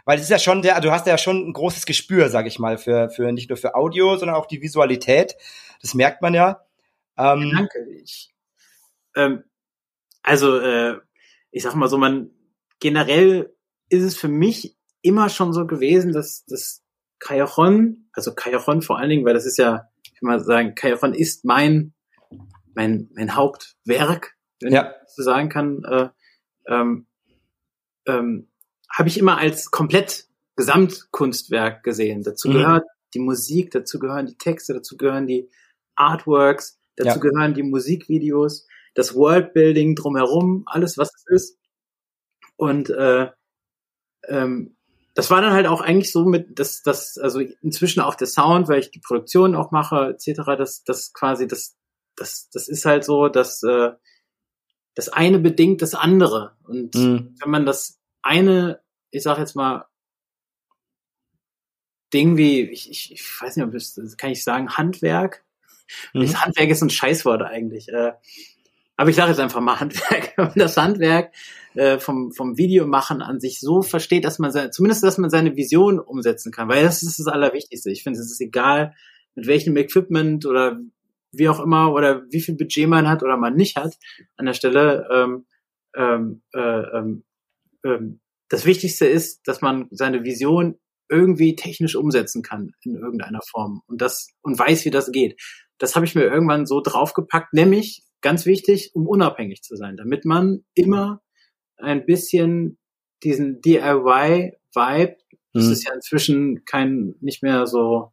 [0.04, 2.58] Weil es ist ja schon der, du hast ja schon ein großes Gespür, sag ich
[2.58, 5.36] mal, für, für nicht nur für Audio, sondern auch die Visualität.
[5.82, 6.64] Das merkt man ja.
[7.16, 7.86] Ähm, Danke.
[8.02, 8.32] Ich,
[9.14, 9.44] ähm,
[10.26, 10.98] also, äh,
[11.52, 12.30] ich sag mal so, man
[12.80, 13.54] generell
[13.88, 16.82] ist es für mich immer schon so gewesen, dass das
[17.20, 21.14] Kajaron, also Kajaron vor allen Dingen, weil das ist ja, ich will mal sagen, Kajaron
[21.14, 21.94] ist mein
[22.74, 24.90] mein mein Hauptwerk, wenn Ja.
[25.06, 26.08] ich so sagen kann, äh,
[26.68, 27.06] ähm,
[28.06, 28.48] ähm,
[28.92, 32.22] habe ich immer als komplett Gesamtkunstwerk gesehen.
[32.22, 32.54] Dazu Mhm.
[32.54, 32.84] gehört
[33.14, 35.48] die Musik, dazu gehören die Texte, dazu gehören die
[35.94, 37.16] Artworks, dazu Ja.
[37.18, 41.58] gehören die Musikvideos, das Worldbuilding drumherum, alles was es ist.
[42.56, 43.30] Und äh,
[44.26, 44.76] ähm,
[45.14, 48.68] das war dann halt auch eigentlich so mit, dass das, also inzwischen auch der Sound,
[48.68, 51.76] weil ich die Produktion auch mache, etc., das, das quasi, das,
[52.16, 53.92] das, das ist halt so, dass äh,
[54.94, 56.56] das eine bedingt das andere.
[56.64, 58.80] Und mh, wenn man das eine,
[59.10, 59.86] ich sag jetzt mal,
[62.12, 65.44] Ding wie, ich, ich, ich weiß nicht, ob das kann ich sagen, Handwerk.
[66.14, 66.22] mhm.
[66.22, 67.88] Das Handwerk ist ein Scheißwort eigentlich.
[67.88, 68.12] Äh,
[68.96, 70.34] aber ich sage jetzt einfach mal Handwerk.
[70.54, 71.34] Das Handwerk
[71.74, 75.56] äh, vom, vom Videomachen an sich so versteht, dass man seine, zumindest, dass man seine
[75.56, 77.90] Vision umsetzen kann, weil das ist das Allerwichtigste.
[77.90, 78.94] Ich finde, es ist egal,
[79.34, 80.80] mit welchem Equipment oder
[81.32, 83.94] wie auch immer oder wie viel Budget man hat oder man nicht hat
[84.36, 85.06] an der Stelle.
[85.12, 85.46] Ähm,
[85.96, 87.24] ähm, äh, ähm,
[87.84, 90.78] ähm, das Wichtigste ist, dass man seine Vision
[91.08, 95.40] irgendwie technisch umsetzen kann in irgendeiner Form und das und weiß, wie das geht.
[95.78, 100.24] Das habe ich mir irgendwann so draufgepackt, nämlich ganz wichtig, um unabhängig zu sein, damit
[100.24, 101.22] man immer
[101.76, 102.78] ein bisschen
[103.22, 105.16] diesen DIY-Vibe,
[105.52, 105.72] das Mhm.
[105.72, 108.12] ist ja inzwischen kein nicht mehr so,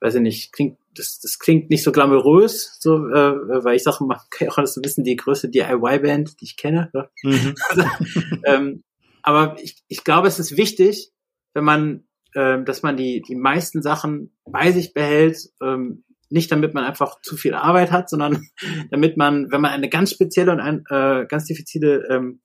[0.00, 4.04] weiß ich nicht, klingt das, das klingt nicht so glamourös, so, äh, weil ich sage
[4.04, 6.90] mal, okay, auch das ist ein bisschen die größte DIY-Band, die ich kenne.
[6.92, 7.08] Ne?
[7.22, 7.54] Mhm.
[8.44, 8.84] ähm,
[9.22, 11.12] aber ich, ich glaube, es ist wichtig,
[11.54, 16.74] wenn man, ähm, dass man die, die meisten Sachen bei sich behält, ähm, nicht damit
[16.74, 18.46] man einfach zu viel Arbeit hat, sondern
[18.90, 22.40] damit man, wenn man eine ganz spezielle und ein, äh, ganz diffizile ähm,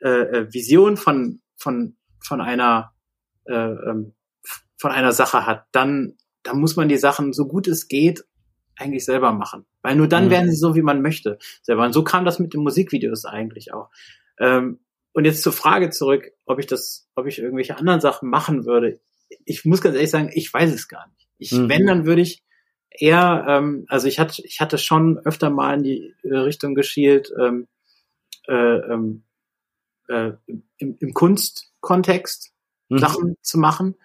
[0.00, 2.92] äh, äh, Vision von, von, von einer,
[3.46, 4.14] äh, ähm,
[4.76, 8.24] von einer Sache hat, dann da muss man die Sachen so gut es geht
[8.76, 9.66] eigentlich selber machen.
[9.82, 10.30] Weil nur dann mhm.
[10.30, 11.38] werden sie so, wie man möchte.
[11.62, 11.84] Selber.
[11.84, 13.90] Und so kam das mit den Musikvideos eigentlich auch.
[14.38, 14.80] Ähm,
[15.12, 19.00] und jetzt zur Frage zurück, ob ich das, ob ich irgendwelche anderen Sachen machen würde.
[19.44, 21.28] Ich muss ganz ehrlich sagen, ich weiß es gar nicht.
[21.38, 21.68] Ich, mhm.
[21.68, 22.44] wenn, dann würde ich
[22.98, 27.32] eher, ähm, also ich hatte, ich hatte schon öfter mal in die äh, Richtung geschielt,
[27.40, 27.68] ähm,
[28.46, 29.24] äh, ähm,
[30.08, 30.32] äh,
[30.78, 32.52] im, im Kunstkontext
[32.88, 32.98] mhm.
[32.98, 33.96] Sachen zu machen,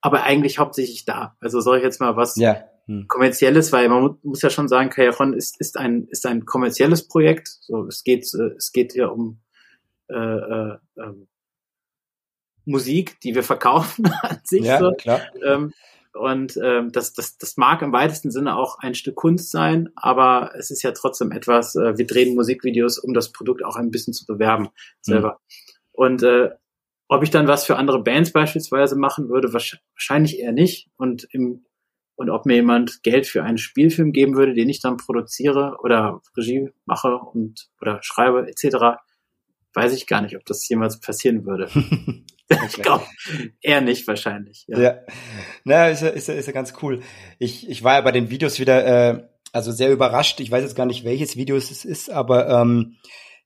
[0.00, 1.36] aber eigentlich hauptsächlich da.
[1.40, 2.64] Also soll ich jetzt mal was ja.
[2.86, 3.06] hm.
[3.08, 7.48] kommerzielles, weil man muss ja schon sagen, Kajeron ist, ist ein ist ein kommerzielles Projekt.
[7.48, 9.40] So es geht äh, es geht hier um
[10.08, 11.28] äh, äh, ähm,
[12.64, 14.64] Musik, die wir verkaufen an sich.
[14.64, 14.92] Ja, so.
[14.92, 15.20] klar.
[15.44, 15.72] Ähm,
[16.18, 20.52] und ähm, das, das, das mag im weitesten Sinne auch ein Stück Kunst sein, aber
[20.56, 24.12] es ist ja trotzdem etwas, äh, wir drehen Musikvideos, um das Produkt auch ein bisschen
[24.12, 24.68] zu bewerben
[25.00, 25.40] selber.
[25.40, 25.64] Mhm.
[25.92, 26.50] Und äh,
[27.08, 30.90] ob ich dann was für andere Bands beispielsweise machen würde, wahrscheinlich eher nicht.
[30.96, 31.64] Und im
[32.18, 36.20] und ob mir jemand Geld für einen Spielfilm geben würde, den ich dann produziere oder
[36.36, 38.98] Regie mache und oder schreibe etc.,
[39.74, 41.68] weiß ich gar nicht, ob das jemals passieren würde.
[42.66, 43.04] ich glaube,
[43.60, 44.64] eher nicht wahrscheinlich.
[44.68, 44.98] Ja, ja.
[45.64, 47.02] Na, ist ja, ist, ja, ist ja ganz cool.
[47.38, 50.40] Ich, ich war ja bei den Videos wieder äh, also sehr überrascht.
[50.40, 52.96] Ich weiß jetzt gar nicht, welches Video es ist, aber ähm,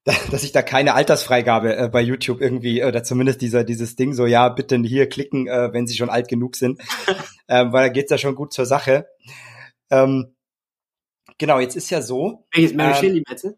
[0.31, 4.27] dass ich da keine Altersfreigabe äh, bei YouTube irgendwie oder zumindest dieser dieses Ding so
[4.27, 6.81] ja bitte hier klicken, äh, wenn sie schon alt genug sind,
[7.49, 9.07] ähm, weil da geht's ja schon gut zur Sache.
[9.91, 10.35] Ähm,
[11.39, 12.47] genau, jetzt ist ja so.
[12.53, 13.57] Welches Mary ähm, Shelley bitte?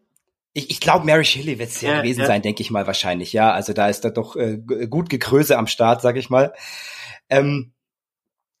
[0.57, 2.27] Ich, ich glaube, Mary Shelley wird es ja, ja, gewesen ja.
[2.27, 3.33] sein, denke ich mal wahrscheinlich.
[3.33, 6.53] Ja, also da ist da doch äh, gut Gekröse am Start, sag ich mal.
[7.29, 7.73] Ähm,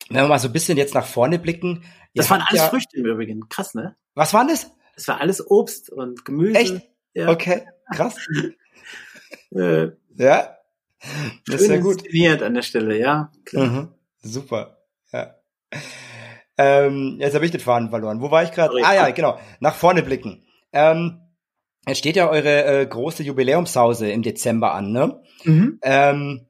[0.09, 1.85] wenn wir mal so ein bisschen jetzt nach vorne blicken.
[2.13, 3.47] Das waren alles ja, Früchte im Übrigen.
[3.47, 3.95] Krass, ne?
[4.13, 4.71] Was waren das?
[4.95, 6.59] Das war alles Obst und Gemüse.
[6.59, 6.81] Echt?
[7.13, 7.29] Ja.
[7.29, 8.15] Okay, krass.
[9.51, 10.57] äh, ja.
[11.47, 12.03] Das ist ja gut.
[12.41, 13.31] an der Stelle, ja.
[13.53, 13.93] Mhm.
[14.21, 14.79] Super.
[15.13, 15.35] Ja.
[16.57, 18.21] Ähm, jetzt habe ich den Faden verloren.
[18.21, 18.73] Wo war ich gerade?
[18.83, 19.39] Ah ja, genau.
[19.59, 20.45] Nach vorne blicken.
[20.71, 21.21] Ähm,
[21.85, 25.21] es steht ja eure äh, große Jubiläumshause im Dezember an, ne?
[25.43, 25.79] Mhm.
[25.83, 26.47] Ähm,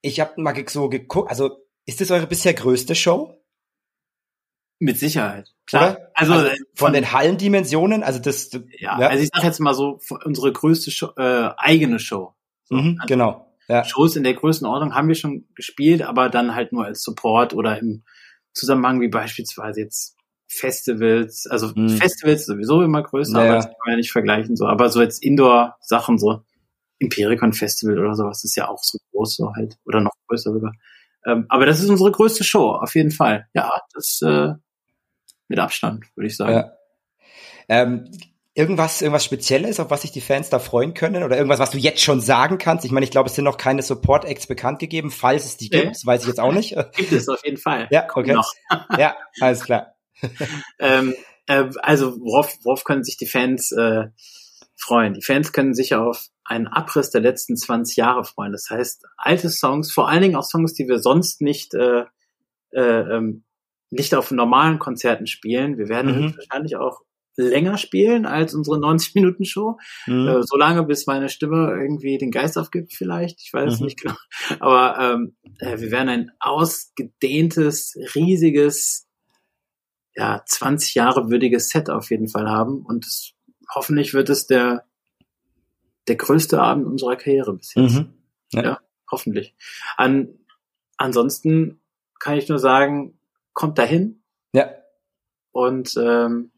[0.00, 3.34] ich habe mal so geguckt, also ist das eure bisher größte Show?
[4.78, 5.52] Mit Sicherheit.
[5.66, 5.98] Klar.
[6.14, 8.50] Also, also von, von, den Hallendimensionen, also das.
[8.78, 12.34] Ja, ja, also ich sag jetzt mal so, unsere größte Show, äh, eigene Show.
[12.64, 13.56] So, mhm, also genau.
[13.68, 13.84] Ja.
[13.84, 17.78] Shows in der Größenordnung haben wir schon gespielt, aber dann halt nur als Support oder
[17.78, 18.04] im
[18.52, 20.15] Zusammenhang wie beispielsweise jetzt
[20.48, 21.90] Festivals, also mhm.
[21.90, 23.46] Festivals sowieso immer größer, naja.
[23.46, 24.66] aber das kann man ja nicht vergleichen, so.
[24.66, 26.42] Aber so jetzt Indoor-Sachen, so
[26.98, 30.72] Impericon Festival oder sowas ist ja auch so groß, so halt, oder noch größer sogar.
[31.26, 33.48] Ähm, aber das ist unsere größte Show, auf jeden Fall.
[33.54, 34.54] Ja, das, äh,
[35.48, 36.52] mit Abstand, würde ich sagen.
[36.52, 36.72] Ja.
[37.68, 38.10] Ähm,
[38.54, 41.22] irgendwas, irgendwas Spezielles, auf was sich die Fans da freuen können?
[41.22, 42.84] Oder irgendwas, was du jetzt schon sagen kannst?
[42.84, 45.10] Ich meine, ich glaube, es sind noch keine Support-Acts bekannt gegeben.
[45.10, 46.74] Falls es die gibt, äh, weiß ich jetzt auch nicht.
[46.96, 47.88] Gibt es auf jeden Fall.
[47.90, 48.36] Ja, okay.
[48.98, 49.95] Ja, alles klar.
[50.78, 51.14] ähm,
[51.46, 54.06] äh, also, worauf, worauf können sich die Fans äh,
[54.76, 55.14] freuen?
[55.14, 58.52] Die Fans können sich auf einen Abriss der letzten 20 Jahre freuen.
[58.52, 62.04] Das heißt, alte Songs, vor allen Dingen auch Songs, die wir sonst nicht äh,
[62.72, 63.44] äh, ähm,
[63.90, 65.78] nicht auf normalen Konzerten spielen.
[65.78, 66.36] Wir werden mhm.
[66.36, 67.00] wahrscheinlich auch
[67.36, 69.78] länger spielen als unsere 90-Minuten-Show.
[70.06, 70.28] Mhm.
[70.28, 73.40] Äh, so lange, bis meine Stimme irgendwie den Geist aufgibt vielleicht.
[73.42, 73.86] Ich weiß es mhm.
[73.86, 74.16] nicht genau.
[74.60, 79.05] Aber ähm, äh, wir werden ein ausgedehntes, riesiges,
[80.16, 82.84] ja, 20 Jahre würdiges Set auf jeden Fall haben.
[82.84, 83.32] Und das,
[83.74, 84.86] hoffentlich wird es der,
[86.08, 87.94] der größte Abend unserer Karriere bis jetzt.
[87.94, 88.14] Mhm.
[88.52, 88.62] Ja.
[88.62, 89.54] ja, hoffentlich.
[89.96, 90.38] An,
[90.96, 91.80] ansonsten
[92.18, 93.18] kann ich nur sagen,
[93.52, 94.22] kommt dahin.
[94.52, 94.70] Ja.
[95.52, 96.52] Und ähm,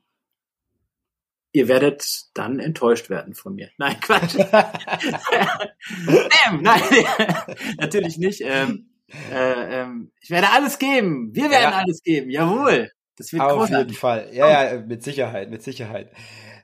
[1.52, 3.70] ihr werdet dann enttäuscht werden von mir.
[3.78, 4.36] Nein, Quatsch.
[6.46, 6.82] ähm, nein,
[7.78, 8.40] natürlich nicht.
[8.42, 8.90] Ähm,
[9.32, 11.34] äh, ähm, ich werde alles geben.
[11.34, 11.78] Wir werden ja.
[11.78, 12.30] alles geben.
[12.30, 12.92] Jawohl.
[13.18, 13.78] Das wird Auf großartig.
[13.78, 14.30] jeden Fall.
[14.32, 16.10] Ja, ja, mit Sicherheit, mit Sicherheit.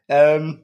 [0.09, 0.62] Ähm,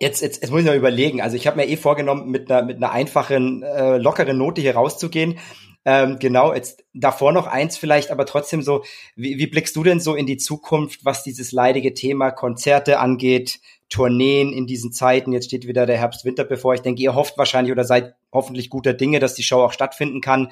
[0.00, 1.20] Jetzt, jetzt, jetzt muss ich noch überlegen.
[1.22, 4.74] Also ich habe mir eh vorgenommen, mit einer, mit einer einfachen, äh, lockeren Note hier
[4.74, 5.38] rauszugehen.
[5.84, 8.82] Ähm, genau, jetzt davor noch eins vielleicht, aber trotzdem so,
[9.16, 13.60] wie, wie blickst du denn so in die Zukunft, was dieses leidige Thema Konzerte angeht,
[13.90, 15.32] Tourneen in diesen Zeiten?
[15.32, 16.74] Jetzt steht wieder der Herbst-Winter bevor.
[16.74, 20.20] Ich denke, ihr hofft wahrscheinlich oder seid hoffentlich guter Dinge, dass die Show auch stattfinden
[20.20, 20.50] kann.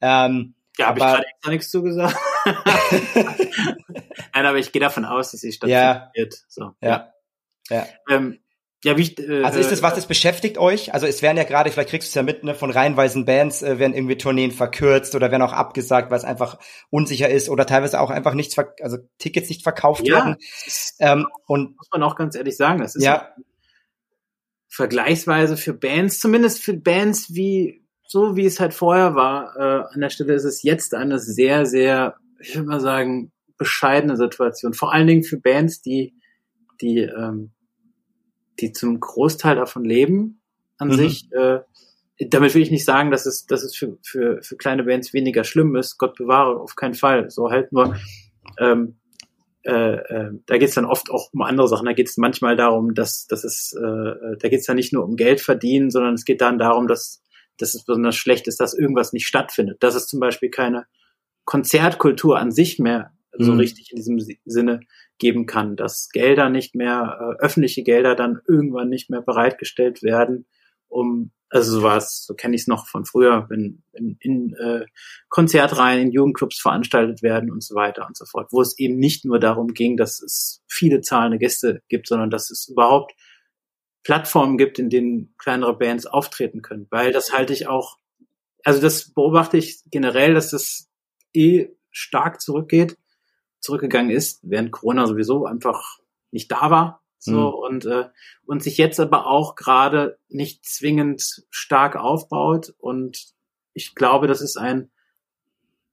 [0.00, 2.16] Ähm, ja, habe ich gerade extra nichts zugesagt.
[4.34, 6.26] Nein, aber ich gehe davon aus, dass sie stattfinden ja.
[6.48, 7.12] So, ja.
[7.70, 7.86] ja.
[8.10, 8.38] Ähm,
[8.84, 10.92] ja, wie ich, äh, also ist das was, das beschäftigt euch?
[10.92, 13.62] Also es werden ja gerade, vielleicht kriegst du es ja mit, ne, von reihenweisen Bands
[13.62, 16.58] äh, werden irgendwie Tourneen verkürzt oder werden auch abgesagt, weil es einfach
[16.90, 20.36] unsicher ist oder teilweise auch einfach nichts, also Tickets nicht verkauft ja, werden.
[20.98, 23.28] Ähm, und muss man auch ganz ehrlich sagen, das ist ja
[24.68, 30.00] vergleichsweise für Bands, zumindest für Bands wie so wie es halt vorher war, äh, an
[30.00, 34.74] der Stelle ist es jetzt eine sehr, sehr ich würde mal sagen, bescheidene Situation.
[34.74, 36.14] Vor allen Dingen für Bands, die,
[36.80, 37.52] die, ähm,
[38.60, 40.40] die zum Großteil davon leben
[40.78, 40.94] an mhm.
[40.94, 41.32] sich.
[41.32, 41.60] Äh,
[42.18, 45.44] damit will ich nicht sagen, dass es, dass es für, für, für kleine Bands weniger
[45.44, 45.98] schlimm ist.
[45.98, 47.30] Gott bewahre, auf keinen Fall.
[47.30, 47.96] So halt nur,
[48.58, 48.96] ähm,
[49.64, 51.86] äh, äh, da geht es dann oft auch um andere Sachen.
[51.86, 55.04] Da geht es manchmal darum, dass, dass es, äh, da geht es dann nicht nur
[55.04, 57.22] um Geld verdienen, sondern es geht dann darum, dass,
[57.58, 59.82] dass es besonders schlecht ist, dass irgendwas nicht stattfindet.
[59.82, 60.86] Dass es zum Beispiel keine
[61.44, 63.60] Konzertkultur an sich mehr so mhm.
[63.60, 64.80] richtig in diesem Sinne
[65.18, 70.46] geben kann, dass Gelder nicht mehr, äh, öffentliche Gelder dann irgendwann nicht mehr bereitgestellt werden,
[70.88, 74.54] um also so war es, so kenne ich es noch von früher, wenn in, in
[74.54, 74.86] äh,
[75.28, 79.26] Konzertreihen, in Jugendclubs veranstaltet werden und so weiter und so fort, wo es eben nicht
[79.26, 83.12] nur darum ging, dass es viele zahlende Gäste gibt, sondern dass es überhaupt
[84.02, 86.86] Plattformen gibt, in denen kleinere Bands auftreten können.
[86.88, 87.98] Weil das halte ich auch,
[88.64, 90.88] also das beobachte ich generell, dass das
[91.34, 92.96] eh stark zurückgeht,
[93.60, 95.98] zurückgegangen ist, während Corona sowieso einfach
[96.30, 97.02] nicht da war.
[97.18, 97.54] So mhm.
[97.54, 98.08] und äh,
[98.46, 103.32] und sich jetzt aber auch gerade nicht zwingend stark aufbaut und
[103.74, 104.90] ich glaube, das ist ein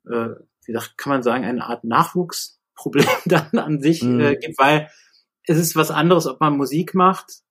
[0.07, 0.29] äh,
[0.65, 4.19] wie kann man sagen eine Art Nachwuchsproblem dann an sich mhm.
[4.19, 4.89] äh, gibt, weil
[5.43, 7.43] es ist was anderes, ob man Musik macht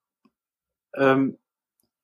[0.97, 1.39] ähm,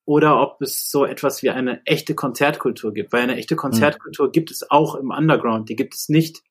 [0.05, 4.33] oder ob es so etwas wie eine echte Konzertkultur gibt, weil eine echte Konzertkultur mhm.
[4.33, 6.43] gibt es auch im Underground, die gibt es nicht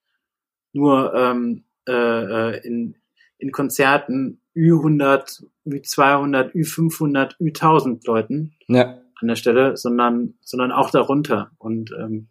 [0.71, 2.95] nur ähm, äh, äh in
[3.43, 9.01] in Konzerten Ü100, Ü200, Ü500, Ü1000 Leuten ja.
[9.19, 11.51] an der Stelle, sondern, sondern auch darunter.
[11.57, 12.29] Und ähm,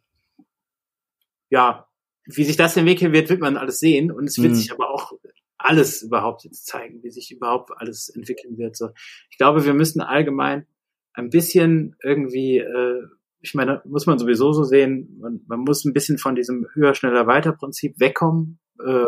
[1.51, 1.87] ja,
[2.25, 4.11] wie sich das entwickeln wird, wird man alles sehen.
[4.11, 4.57] Und es wird mhm.
[4.57, 5.13] sich aber auch
[5.59, 8.77] alles überhaupt jetzt zeigen, wie sich überhaupt alles entwickeln wird.
[8.77, 8.91] So,
[9.31, 10.67] ich glaube, wir müssen allgemein
[11.15, 13.03] ein bisschen irgendwie, äh,
[13.41, 16.95] ich meine, muss man sowieso so sehen, man, man muss ein bisschen von diesem höher,
[16.95, 18.61] schneller, weiter Prinzip wegkommen.
[18.85, 19.07] Äh,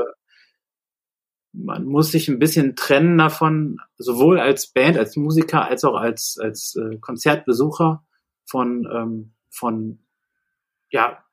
[1.53, 6.37] man muss sich ein bisschen trennen davon, sowohl als Band, als Musiker, als auch als,
[6.41, 8.05] als äh, Konzertbesucher
[8.45, 10.01] von, ähm, von,
[10.91, 11.25] ja,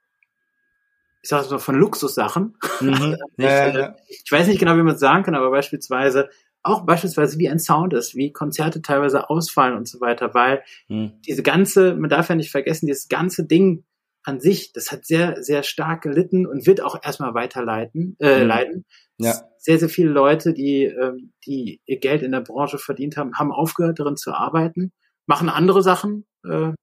[1.23, 2.55] ich sag mal, von Luxussachen.
[2.79, 3.17] Mhm.
[3.37, 3.45] ich.
[3.45, 6.29] Äh, ich weiß nicht genau, wie man es sagen kann, aber beispielsweise,
[6.63, 11.13] auch beispielsweise wie ein Sound ist, wie Konzerte teilweise ausfallen und so weiter, weil mhm.
[11.27, 13.83] diese ganze, man darf ja nicht vergessen, dieses ganze Ding
[14.23, 18.47] an sich, das hat sehr, sehr stark gelitten und wird auch erstmal weiterleiten, äh, mhm.
[18.47, 18.85] leiden.
[19.17, 19.33] Ja.
[19.57, 23.51] Sehr, sehr viele Leute, die, ähm, die ihr Geld in der Branche verdient haben, haben
[23.51, 24.91] aufgehört, darin zu arbeiten,
[25.25, 26.25] machen andere Sachen.
[26.43, 26.73] Äh,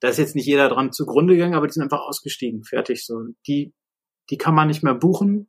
[0.00, 3.04] da ist jetzt nicht jeder dran zugrunde gegangen, aber die sind einfach ausgestiegen, fertig.
[3.04, 3.72] So, die,
[4.30, 5.48] die kann man nicht mehr buchen.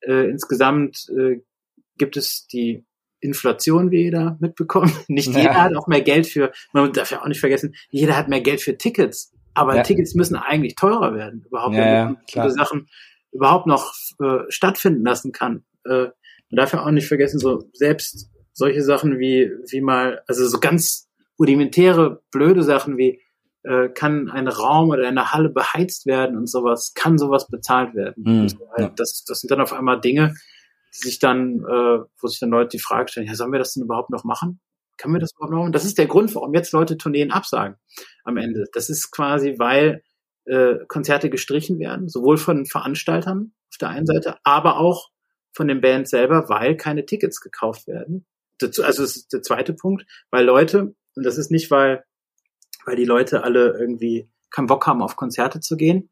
[0.00, 1.40] Äh, insgesamt äh,
[1.98, 2.84] gibt es die
[3.20, 4.92] Inflation, wie jeder mitbekommt.
[5.08, 5.62] Nicht jeder ja.
[5.64, 8.60] hat auch mehr Geld für, man darf ja auch nicht vergessen, jeder hat mehr Geld
[8.60, 9.32] für Tickets.
[9.54, 9.82] Aber ja.
[9.82, 12.88] Tickets müssen eigentlich teurer werden, überhaupt, ja, ja, Sachen
[13.32, 15.64] überhaupt noch äh, stattfinden lassen kann.
[15.84, 16.04] Äh,
[16.50, 20.60] man darf ja auch nicht vergessen, so selbst solche Sachen wie, wie mal, also so
[20.60, 21.08] ganz
[21.38, 23.20] rudimentäre, blöde Sachen wie,
[23.64, 28.22] äh, kann ein Raum oder eine Halle beheizt werden und sowas, kann sowas bezahlt werden.
[28.24, 28.48] Mhm.
[28.48, 30.34] So, halt, das, das sind dann auf einmal Dinge,
[30.94, 33.74] die sich dann, äh, wo sich dann Leute die Frage stellen, ja, sollen wir das
[33.74, 34.60] denn überhaupt noch machen?
[34.96, 35.72] Können wir das überhaupt noch machen?
[35.72, 37.76] Das ist der Grund, warum jetzt Leute Tourneen absagen
[38.24, 38.64] am Ende.
[38.72, 40.02] Das ist quasi, weil
[40.44, 45.10] äh, Konzerte gestrichen werden, sowohl von Veranstaltern auf der einen Seite, aber auch
[45.52, 48.26] von den Bands selber, weil keine Tickets gekauft werden.
[48.58, 52.04] Dazu, also das ist der zweite Punkt, weil Leute, und das ist nicht, weil,
[52.86, 56.10] weil die Leute alle irgendwie keinen Bock haben, auf Konzerte zu gehen,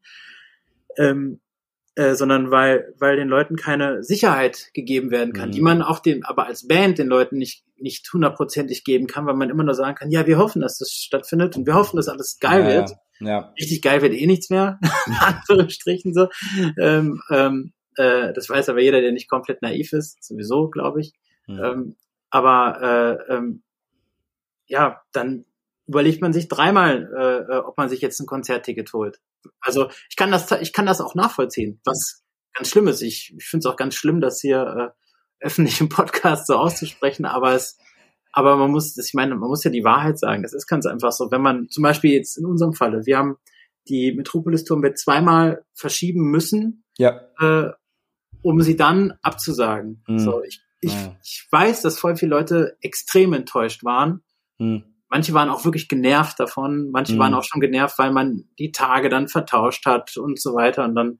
[0.97, 1.41] ähm,
[1.97, 5.53] äh, sondern weil, weil den Leuten keine Sicherheit gegeben werden kann, mhm.
[5.53, 9.33] die man auch den, aber als Band den Leuten nicht, nicht hundertprozentig geben kann, weil
[9.33, 12.07] man immer nur sagen kann, ja, wir hoffen, dass das stattfindet und wir hoffen, dass
[12.07, 12.91] alles geil ja, wird.
[13.19, 13.53] Ja.
[13.59, 16.27] Richtig geil wird eh nichts mehr, in Anführungsstrichen so.
[16.79, 21.13] Ähm, ähm, äh, das weiß aber jeder, der nicht komplett naiv ist, sowieso, glaube ich.
[21.47, 21.63] Mhm.
[21.63, 21.95] Ähm,
[22.29, 23.63] aber äh, ähm,
[24.67, 25.45] ja, dann
[25.87, 29.19] überlegt man sich dreimal, äh, äh, ob man sich jetzt ein Konzertticket holt.
[29.61, 33.01] Also ich kann das, ich kann das auch nachvollziehen, was ganz schlimm ist.
[33.01, 34.93] Ich, ich finde es auch ganz schlimm, das hier
[35.41, 37.77] äh, öffentlich im Podcast so auszusprechen, aber es,
[38.33, 40.43] aber man muss, ich meine, man muss ja die Wahrheit sagen.
[40.43, 41.31] Das ist ganz einfach so.
[41.31, 43.37] Wenn man zum Beispiel jetzt in unserem Falle, wir haben
[43.87, 47.21] die Metropolis Turmbett zweimal verschieben müssen, ja.
[47.39, 47.71] äh,
[48.41, 50.03] um sie dann abzusagen.
[50.07, 50.19] Mhm.
[50.19, 51.15] So, ich, ich, ja.
[51.23, 54.23] ich weiß, dass voll viele Leute extrem enttäuscht waren.
[54.57, 57.19] Mhm manche waren auch wirklich genervt davon, manche mhm.
[57.19, 60.83] waren auch schon genervt, weil man die Tage dann vertauscht hat und so weiter.
[60.83, 61.19] Und dann,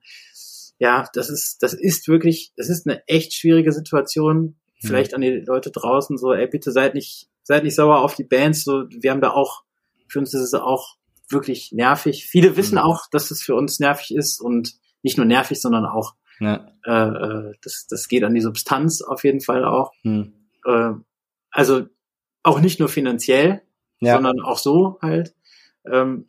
[0.78, 4.56] ja, das ist, das ist wirklich, das ist eine echt schwierige Situation.
[4.80, 5.16] Vielleicht mhm.
[5.16, 8.64] an die Leute draußen so, ey, bitte seid nicht, seid nicht sauer auf die Bands.
[8.64, 9.64] So, wir haben da auch,
[10.08, 10.96] für uns ist es auch
[11.30, 12.26] wirklich nervig.
[12.26, 12.82] Viele wissen mhm.
[12.82, 16.72] auch, dass es für uns nervig ist und nicht nur nervig, sondern auch Ja.
[16.84, 19.92] Äh, äh, das, das geht an die Substanz auf jeden Fall auch.
[20.02, 20.34] Hm.
[20.64, 20.92] Äh,
[21.50, 21.86] also
[22.42, 23.62] auch nicht nur finanziell,
[24.00, 24.14] ja.
[24.14, 25.34] sondern auch so halt.
[25.90, 26.26] Ähm,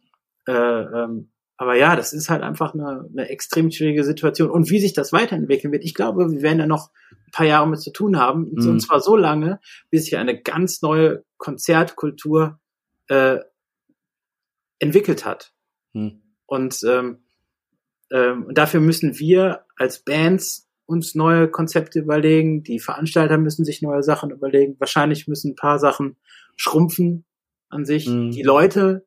[0.47, 4.49] äh, ähm, aber ja, das ist halt einfach eine, eine extrem schwierige Situation.
[4.49, 7.67] Und wie sich das weiterentwickeln wird, ich glaube, wir werden ja noch ein paar Jahre
[7.67, 8.49] mit zu tun haben.
[8.53, 8.69] Mhm.
[8.69, 9.59] Und zwar so lange,
[9.89, 12.59] bis sich eine ganz neue Konzertkultur
[13.09, 13.39] äh,
[14.79, 15.51] entwickelt hat.
[15.91, 16.21] Mhm.
[16.45, 17.17] Und ähm,
[18.09, 22.63] ähm, dafür müssen wir als Bands uns neue Konzepte überlegen.
[22.63, 24.77] Die Veranstalter müssen sich neue Sachen überlegen.
[24.79, 26.15] Wahrscheinlich müssen ein paar Sachen
[26.55, 27.25] schrumpfen
[27.69, 28.07] an sich.
[28.07, 28.31] Mhm.
[28.31, 29.05] Die Leute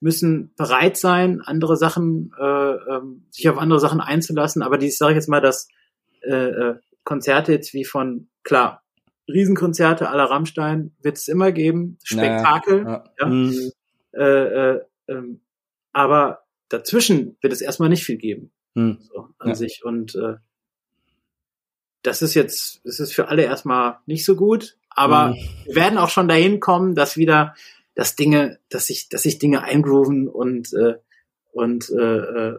[0.00, 3.00] müssen bereit sein, andere Sachen, äh, äh,
[3.30, 4.62] sich auf andere Sachen einzulassen.
[4.62, 5.68] Aber die, sage ich jetzt mal, dass
[6.22, 8.82] äh, äh, Konzerte jetzt wie von, klar,
[9.28, 13.26] Riesenkonzerte aller Rammstein wird es immer geben, Spektakel, naja, ja.
[13.26, 13.70] Mhm.
[14.12, 15.40] Äh, äh, ähm,
[15.92, 18.52] aber dazwischen wird es erstmal nicht viel geben.
[18.74, 18.98] Mhm.
[19.00, 19.54] So, an ja.
[19.54, 19.82] sich.
[19.84, 20.36] Und äh,
[22.02, 25.36] das ist jetzt, das ist für alle erstmal nicht so gut, aber mhm.
[25.66, 27.54] wir werden auch schon dahin kommen, dass wieder
[27.98, 30.94] dass Dinge, dass sich, dass sich Dinge eingrooven und äh,
[31.50, 32.58] und äh, äh,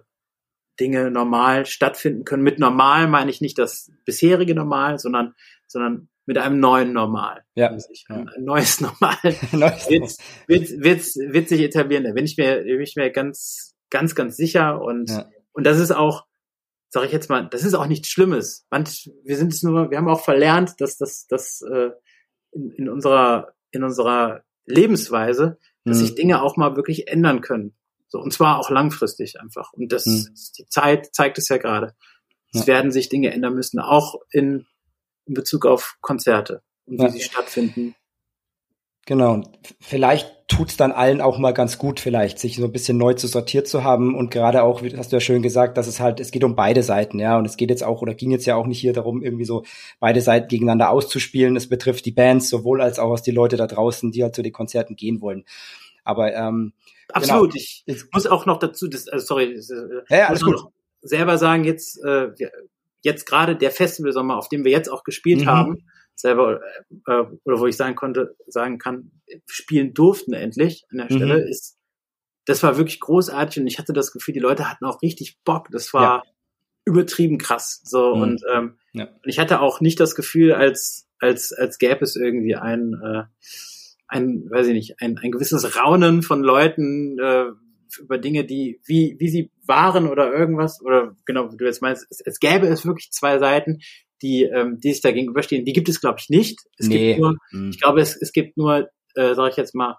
[0.77, 2.43] Dinge normal stattfinden können.
[2.43, 5.35] Mit normal meine ich nicht das bisherige Normal, sondern
[5.65, 7.45] sondern mit einem neuen Normal.
[7.55, 7.69] Ja.
[8.09, 12.03] Ein, ein neues Normal wird, wird, wird, wird sich etablieren.
[12.03, 14.81] Da bin ich mir, bin ich mir ganz, ganz, ganz sicher.
[14.81, 15.29] Und, ja.
[15.53, 16.25] und das ist auch,
[16.89, 18.67] sage ich jetzt mal, das ist auch nichts Schlimmes.
[18.69, 21.91] Manch, wir sind es nur, wir haben auch verlernt, dass das, das äh,
[22.51, 27.73] in, in unserer, in unserer Lebensweise, dass sich Dinge auch mal wirklich ändern können.
[28.07, 29.73] So, und zwar auch langfristig einfach.
[29.73, 30.27] Und das, mhm.
[30.57, 31.95] die Zeit zeigt es ja gerade.
[32.53, 32.67] Es ja.
[32.67, 34.65] werden sich Dinge ändern müssen, auch in,
[35.25, 37.09] in Bezug auf Konzerte und wie ja.
[37.09, 37.95] sie stattfinden.
[39.09, 39.33] Genau.
[39.33, 39.49] Und
[39.79, 43.25] vielleicht tut's dann allen auch mal ganz gut, vielleicht, sich so ein bisschen neu zu
[43.25, 44.13] sortiert zu haben.
[44.13, 46.55] Und gerade auch, wie hast du ja schön gesagt, dass es halt, es geht um
[46.55, 47.35] beide Seiten, ja.
[47.35, 49.63] Und es geht jetzt auch, oder ging jetzt ja auch nicht hier darum, irgendwie so
[49.99, 51.55] beide Seiten gegeneinander auszuspielen.
[51.55, 54.53] Es betrifft die Bands sowohl als auch die Leute da draußen, die halt zu den
[54.53, 55.43] Konzerten gehen wollen.
[56.03, 56.73] Aber ähm,
[57.11, 57.53] absolut.
[57.53, 57.55] Genau.
[57.55, 60.61] Ich, ich muss auch noch dazu, das, also sorry, das, äh, ja, alles gut.
[61.01, 62.27] selber sagen jetzt, äh,
[63.01, 65.45] jetzt gerade der Festivalsommer, auf dem wir jetzt auch gespielt mhm.
[65.47, 65.83] haben
[66.21, 66.61] selber
[67.07, 69.11] äh, oder wo ich sagen konnte, sagen kann,
[69.47, 71.15] spielen durften endlich an der mhm.
[71.15, 71.79] Stelle, ist
[72.49, 75.69] das war wirklich großartig und ich hatte das Gefühl, die Leute hatten auch richtig Bock.
[75.71, 76.23] Das war ja.
[76.83, 77.79] übertrieben krass.
[77.83, 78.21] So mhm.
[78.21, 79.07] und ähm, ja.
[79.23, 83.23] ich hatte auch nicht das Gefühl, als als als gäbe es irgendwie ein äh,
[84.07, 87.45] ein, weiß ich nicht, ein, ein gewisses Raunen von Leuten äh,
[87.99, 92.07] über Dinge, die wie wie sie waren oder irgendwas oder genau, wie du jetzt meinst,
[92.09, 93.81] es, es gäbe es wirklich zwei Seiten,
[94.21, 96.59] die, ähm, die sich da gegenüberstehen, die gibt es, glaube ich, nicht.
[96.77, 97.09] Es nee.
[97.09, 97.69] gibt nur, hm.
[97.69, 99.97] ich glaube, es, es gibt nur, äh, sage ich jetzt mal,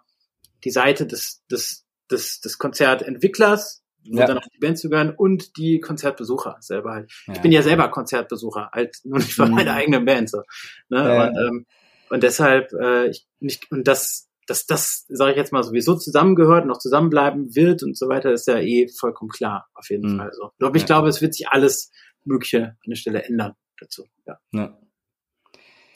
[0.64, 4.26] die Seite des, des, des, des Konzertentwicklers, wo ja.
[4.26, 7.12] dann auch die Band zu gehören und die Konzertbesucher selber halt.
[7.26, 7.34] Ja.
[7.34, 9.56] Ich bin ja selber Konzertbesucher, halt nur nicht von mhm.
[9.56, 10.42] meiner eigenen Band so.
[10.88, 10.98] Ne?
[10.98, 11.28] Ja.
[11.28, 11.66] Und, ähm,
[12.10, 16.64] und deshalb, äh, ich, nicht, und das, dass das, sage ich jetzt mal, sowieso zusammengehört
[16.64, 20.18] und auch zusammenbleiben wird und so weiter, ist ja eh vollkommen klar, auf jeden mhm.
[20.18, 20.50] Fall so.
[20.60, 21.92] Aber ich glaube, es wird sich alles
[22.24, 24.06] Mögliche an der Stelle ändern dazu.
[24.26, 24.38] Ja.
[24.52, 24.78] ja.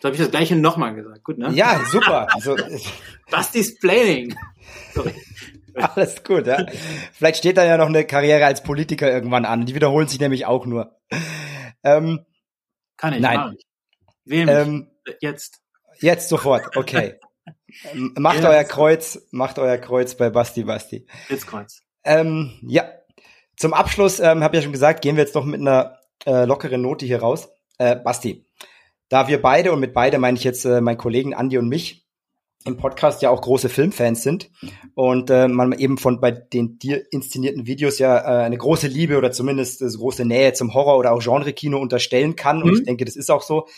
[0.00, 1.24] So habe ich das gleiche nochmal gesagt.
[1.24, 1.50] Gut, ne?
[1.52, 2.28] Ja, super.
[2.34, 2.56] Also,
[3.30, 4.36] Basti's Planning.
[4.92, 5.14] Sorry.
[5.74, 6.66] Alles gut, ja.
[7.12, 9.66] Vielleicht steht da ja noch eine Karriere als Politiker irgendwann an.
[9.66, 10.98] Die wiederholen sich nämlich auch nur.
[11.82, 12.24] Ähm,
[12.96, 13.56] Kann ich, nein.
[14.24, 15.60] Wählen ähm, jetzt.
[16.00, 17.18] Jetzt sofort, okay.
[18.14, 18.46] macht jetzt.
[18.46, 21.06] euer Kreuz, macht euer Kreuz bei Basti Basti.
[21.28, 21.82] Jetzt Kreuz.
[22.04, 22.84] Ähm, ja.
[23.56, 26.44] Zum Abschluss, ähm, habe ich ja schon gesagt, gehen wir jetzt noch mit einer äh,
[26.44, 27.48] lockeren Note hier raus.
[27.78, 28.46] Äh, Basti,
[29.08, 32.04] da wir beide, und mit beide meine ich jetzt äh, meinen Kollegen Andi und mich,
[32.64, 34.50] im Podcast ja auch große Filmfans sind
[34.94, 39.18] und äh, man eben von bei den dir inszenierten Videos ja äh, eine große Liebe
[39.18, 42.62] oder zumindest äh, große Nähe zum Horror oder auch Genre-Kino unterstellen kann mhm.
[42.64, 43.68] und ich denke, das ist auch so.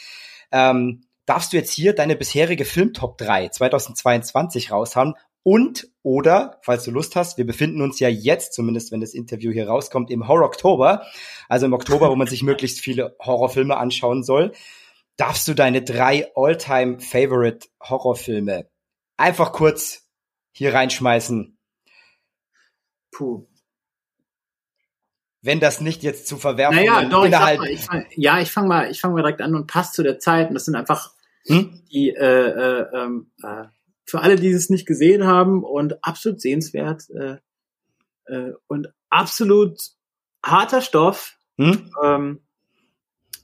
[0.52, 5.14] Ähm, darfst du jetzt hier deine bisherige Film-Top 3 2022 raushauen
[5.46, 9.52] und oder, falls du Lust hast, wir befinden uns ja jetzt, zumindest wenn das Interview
[9.52, 11.06] hier rauskommt, im Horror Oktober,
[11.48, 14.50] also im Oktober, wo man sich möglichst viele Horrorfilme anschauen soll,
[15.16, 18.68] darfst du deine drei All-Time Favorite Horrorfilme
[19.16, 20.08] einfach kurz
[20.50, 21.56] hier reinschmeißen.
[23.12, 23.46] Puh.
[25.42, 28.66] Wenn das nicht jetzt zu verwerfen naja, doch, ich mal, ich fang, ja, ich fange
[28.66, 30.48] mal, ich fange mal direkt an und passt zu der Zeit.
[30.48, 31.12] Und das sind einfach
[31.46, 31.84] hm?
[31.92, 33.66] die äh, äh, ähm, äh,
[34.06, 37.36] für alle, die es nicht gesehen haben und absolut sehenswert äh,
[38.26, 39.78] äh, und absolut
[40.44, 41.36] harter Stoff.
[41.58, 41.90] Hm?
[42.02, 42.40] Ähm,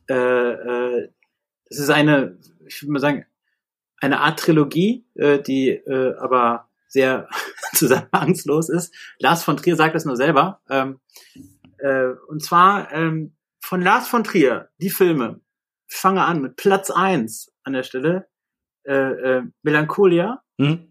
[0.09, 1.09] äh, äh,
[1.69, 3.27] es ist eine, ich würde mal sagen,
[4.01, 7.29] eine Art Trilogie, äh, die äh, aber sehr
[7.75, 8.95] zusammenhangslos ist.
[9.19, 10.61] Lars von Trier sagt das nur selber.
[10.69, 11.01] Ähm,
[11.79, 15.41] äh, und zwar ähm, von Lars von Trier, die Filme.
[15.89, 18.29] Ich fange an mit Platz eins an der Stelle.
[18.85, 20.43] Äh, äh, Melancholia.
[20.63, 20.89] Mhm.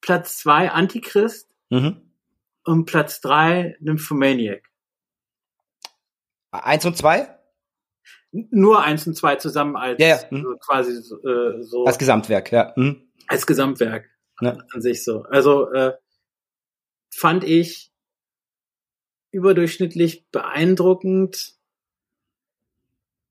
[0.00, 1.54] Platz zwei Antichrist.
[1.70, 2.12] Mhm.
[2.64, 4.62] Und Platz drei Nymphomaniac.
[6.52, 7.36] Eins und zwei?
[8.32, 10.18] Nur eins und zwei zusammen als Ja, ja.
[10.30, 10.42] Mhm.
[10.42, 12.72] so quasi so, äh, so Als Gesamtwerk, ja.
[12.76, 13.08] Mhm.
[13.28, 14.08] als Gesamtwerk
[14.40, 14.56] Ja.
[14.72, 15.22] an sich so.
[15.24, 15.94] Also äh,
[17.12, 17.92] fand ich
[19.32, 21.54] überdurchschnittlich beeindruckend,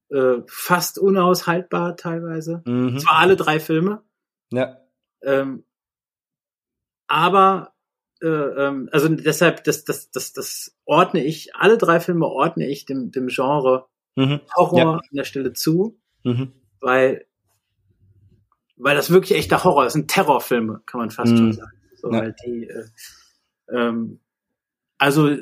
[0.10, 2.62] äh, fast unaushaltbar teilweise.
[2.66, 3.00] Mhm.
[3.00, 4.04] Zwar alle drei Filme,
[4.52, 4.78] Ja.
[5.22, 5.64] Ähm,
[7.08, 7.74] aber
[8.22, 12.86] äh, ähm, also deshalb, das, das, das, das ordne ich, alle drei Filme ordne ich
[12.86, 14.42] dem, dem Genre Mhm.
[14.56, 14.92] Horror Ja.
[14.96, 16.52] an der Stelle zu, Mhm.
[16.82, 17.26] weil,
[18.76, 21.38] weil das wirklich echter Horror ist, sind Terrorfilme, kann man fast Mhm.
[21.38, 21.78] schon sagen.
[21.96, 22.20] So, Ja.
[22.20, 22.86] weil die, äh,
[23.72, 24.20] ähm,
[24.98, 25.38] also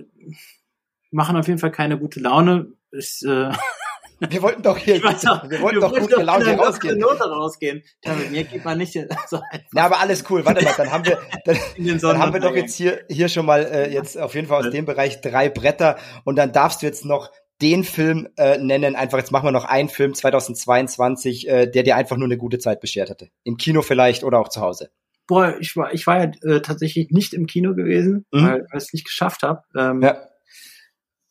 [1.10, 2.74] machen auf jeden Fall keine gute Laune.
[2.92, 3.52] Ich, äh,
[4.20, 6.98] Wir wollten doch hier, auch, wir wollten doch gut gelaunt hier rausgehen.
[6.98, 7.84] Note rausgehen.
[8.04, 9.42] Ja, mit mir geht man nicht einfach
[9.74, 10.44] Ja, aber alles cool.
[10.46, 13.46] Warte mal, dann haben wir, dann, in dann haben wir doch jetzt hier, hier schon
[13.46, 16.86] mal äh, jetzt auf jeden Fall aus dem Bereich drei Bretter und dann darfst du
[16.88, 18.96] jetzt noch den Film äh, nennen.
[18.96, 22.60] Einfach jetzt machen wir noch einen Film 2022, äh, der dir einfach nur eine gute
[22.60, 23.30] Zeit beschert hatte.
[23.44, 24.90] Im Kino vielleicht oder auch zu Hause.
[25.28, 28.44] Boah, ich war, ich war ja äh, tatsächlich nicht im Kino gewesen, Mhm.
[28.46, 29.62] weil, weil ich es nicht geschafft habe.
[29.76, 30.22] Ähm, Ja.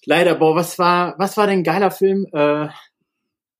[0.07, 2.27] Leider, boah, was war, was war denn ein geiler Film?
[2.33, 2.71] Äh, ein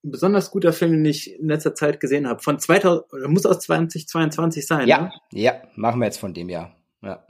[0.05, 2.41] besonders guter Film, den ich in letzter Zeit gesehen habe.
[2.41, 4.87] Von 2000, oder muss aus 2022 sein.
[4.87, 5.13] Ja, Ne?
[5.33, 6.77] ja, machen wir jetzt von dem Jahr.
[7.03, 7.27] Ja.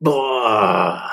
[0.00, 1.08] Boah.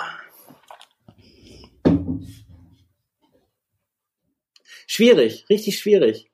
[4.88, 6.30] Schwierig, richtig schwierig.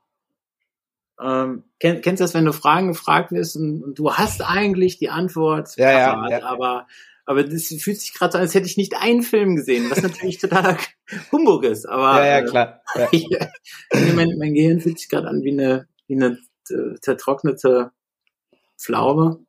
[1.24, 4.97] Ähm, kenn, kennst du das, wenn du Fragen gefragt wirst und, und du hast eigentlich
[4.97, 6.43] die Antwort Ja, ja, ja.
[6.43, 6.88] aber
[7.26, 10.01] aber das fühlt sich gerade so an, als hätte ich nicht einen Film gesehen, was
[10.01, 10.78] natürlich totaler
[11.32, 11.88] Humbug ist.
[11.88, 12.82] Aber ja, ja, äh, klar.
[12.95, 13.07] Ja.
[13.11, 13.28] ich,
[14.15, 17.91] mein, mein Gehirn fühlt sich gerade an wie eine, wie eine äh, zertrocknete
[18.78, 19.45] Pflaume.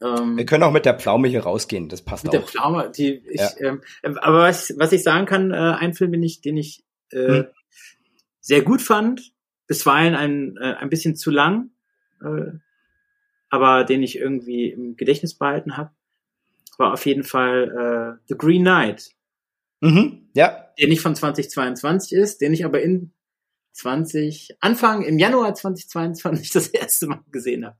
[0.00, 2.48] Ähm, Wir können auch mit der Pflaume hier rausgehen, das passt mit der auch.
[2.48, 3.50] Pflaume, die ich, Ja.
[3.58, 6.84] ähm, ähm, aber was, was ich sagen kann, äh, ein Film, den ich, den ich
[7.10, 7.46] äh, Hm.
[8.40, 9.32] sehr gut fand,
[9.72, 11.70] bisweilen ein, äh, ein bisschen zu lang,
[12.22, 12.52] äh,
[13.48, 15.92] aber den ich irgendwie im Gedächtnis behalten habe,
[16.76, 19.14] war auf jeden Fall äh, The Green Knight,
[19.80, 23.10] Mhm, ja, der nicht von 2022 ist, den ich aber in
[23.72, 27.76] 20, Anfang im Januar 2022 das erste Mal gesehen habe.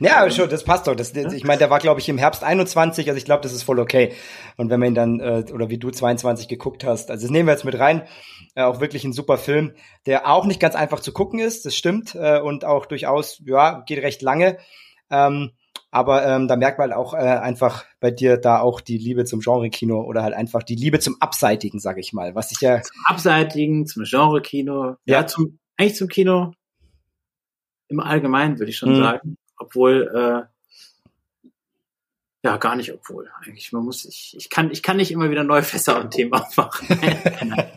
[0.00, 0.94] Ja, Ähm, schon, das passt doch.
[0.94, 3.62] Das, ich meine, der war, glaube ich, im Herbst 21, also ich glaube, das ist
[3.62, 4.12] voll okay.
[4.56, 7.46] Und wenn man ihn dann, äh, oder wie du 22 geguckt hast, also das nehmen
[7.48, 8.02] wir jetzt mit rein,
[8.54, 9.72] äh, auch wirklich ein super Film,
[10.06, 13.80] der auch nicht ganz einfach zu gucken ist, das stimmt, äh, und auch durchaus, ja,
[13.86, 14.58] geht recht lange.
[15.10, 15.52] Ähm,
[15.90, 19.24] aber ähm, da merkt man halt auch äh, einfach bei dir da auch die Liebe
[19.24, 22.82] zum Genre-Kino oder halt einfach die Liebe zum Abseitigen, sag ich mal, was ich ja,
[22.82, 25.26] Zum Abseitigen, zum Genre-Kino, ja, Ja.
[25.26, 26.52] zum, eigentlich zum Kino
[27.88, 28.96] im Allgemeinen, würde ich schon Mhm.
[28.96, 29.36] sagen.
[29.66, 30.48] Obwohl,
[31.44, 31.50] äh,
[32.42, 33.28] ja, gar nicht obwohl.
[33.44, 36.32] Eigentlich, man muss, ich, ich kann, ich kann nicht immer wieder neue Fässer und Themen
[36.32, 36.86] aufmachen.
[37.00, 37.18] nein,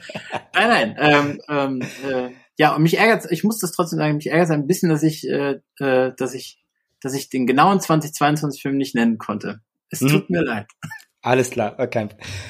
[0.54, 0.96] nein, nein.
[1.00, 4.68] Ähm, ähm, äh, ja, und mich ärgert, ich muss das trotzdem sagen, mich ärgert ein
[4.68, 6.60] bisschen, dass ich, äh, äh, dass ich,
[7.02, 9.62] dass ich den genauen 2022 Film nicht nennen konnte.
[9.90, 10.10] Es Mhm.
[10.10, 10.68] tut mir leid.
[11.22, 12.10] Alles klar, äh, kein,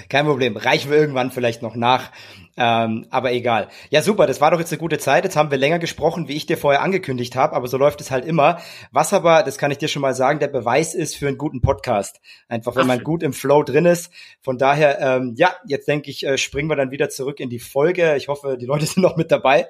[0.10, 0.56] kein Problem.
[0.56, 2.12] Reichen wir irgendwann vielleicht noch nach.
[2.56, 3.70] Ähm, aber egal.
[3.90, 5.24] Ja, super, das war doch jetzt eine gute Zeit.
[5.24, 8.12] Jetzt haben wir länger gesprochen, wie ich dir vorher angekündigt habe, aber so läuft es
[8.12, 8.60] halt immer.
[8.92, 11.62] Was aber, das kann ich dir schon mal sagen, der Beweis ist für einen guten
[11.62, 12.22] Podcast.
[12.48, 14.12] Einfach, wenn man gut im Flow drin ist.
[14.42, 17.60] Von daher, ähm, ja, jetzt denke ich, äh, springen wir dann wieder zurück in die
[17.60, 18.18] Folge.
[18.18, 19.68] Ich hoffe, die Leute sind noch mit dabei.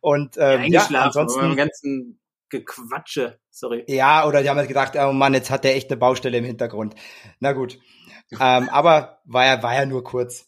[0.00, 1.56] Und ähm, ja, beim ansonsten.
[1.56, 3.40] ganzen Gequatsche.
[3.50, 3.82] Sorry.
[3.88, 6.44] Ja, oder die haben halt gedacht, oh Mann, jetzt hat der echt eine Baustelle im
[6.44, 6.94] Hintergrund.
[7.40, 7.78] Na gut.
[8.40, 10.46] ähm, aber war ja, war ja nur kurz.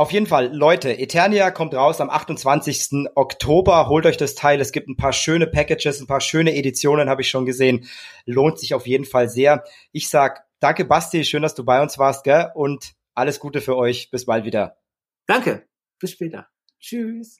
[0.00, 3.10] Auf jeden Fall, Leute, Eternia kommt raus am 28.
[3.16, 3.86] Oktober.
[3.88, 4.58] Holt euch das Teil.
[4.60, 7.86] Es gibt ein paar schöne Packages, ein paar schöne Editionen, habe ich schon gesehen.
[8.24, 9.62] Lohnt sich auf jeden Fall sehr.
[9.92, 11.24] Ich sag danke, Basti.
[11.24, 12.50] Schön, dass du bei uns warst, gell?
[12.54, 14.10] Und alles Gute für euch.
[14.10, 14.78] Bis bald wieder.
[15.26, 15.68] Danke.
[15.98, 16.48] Bis später.
[16.78, 17.39] Tschüss.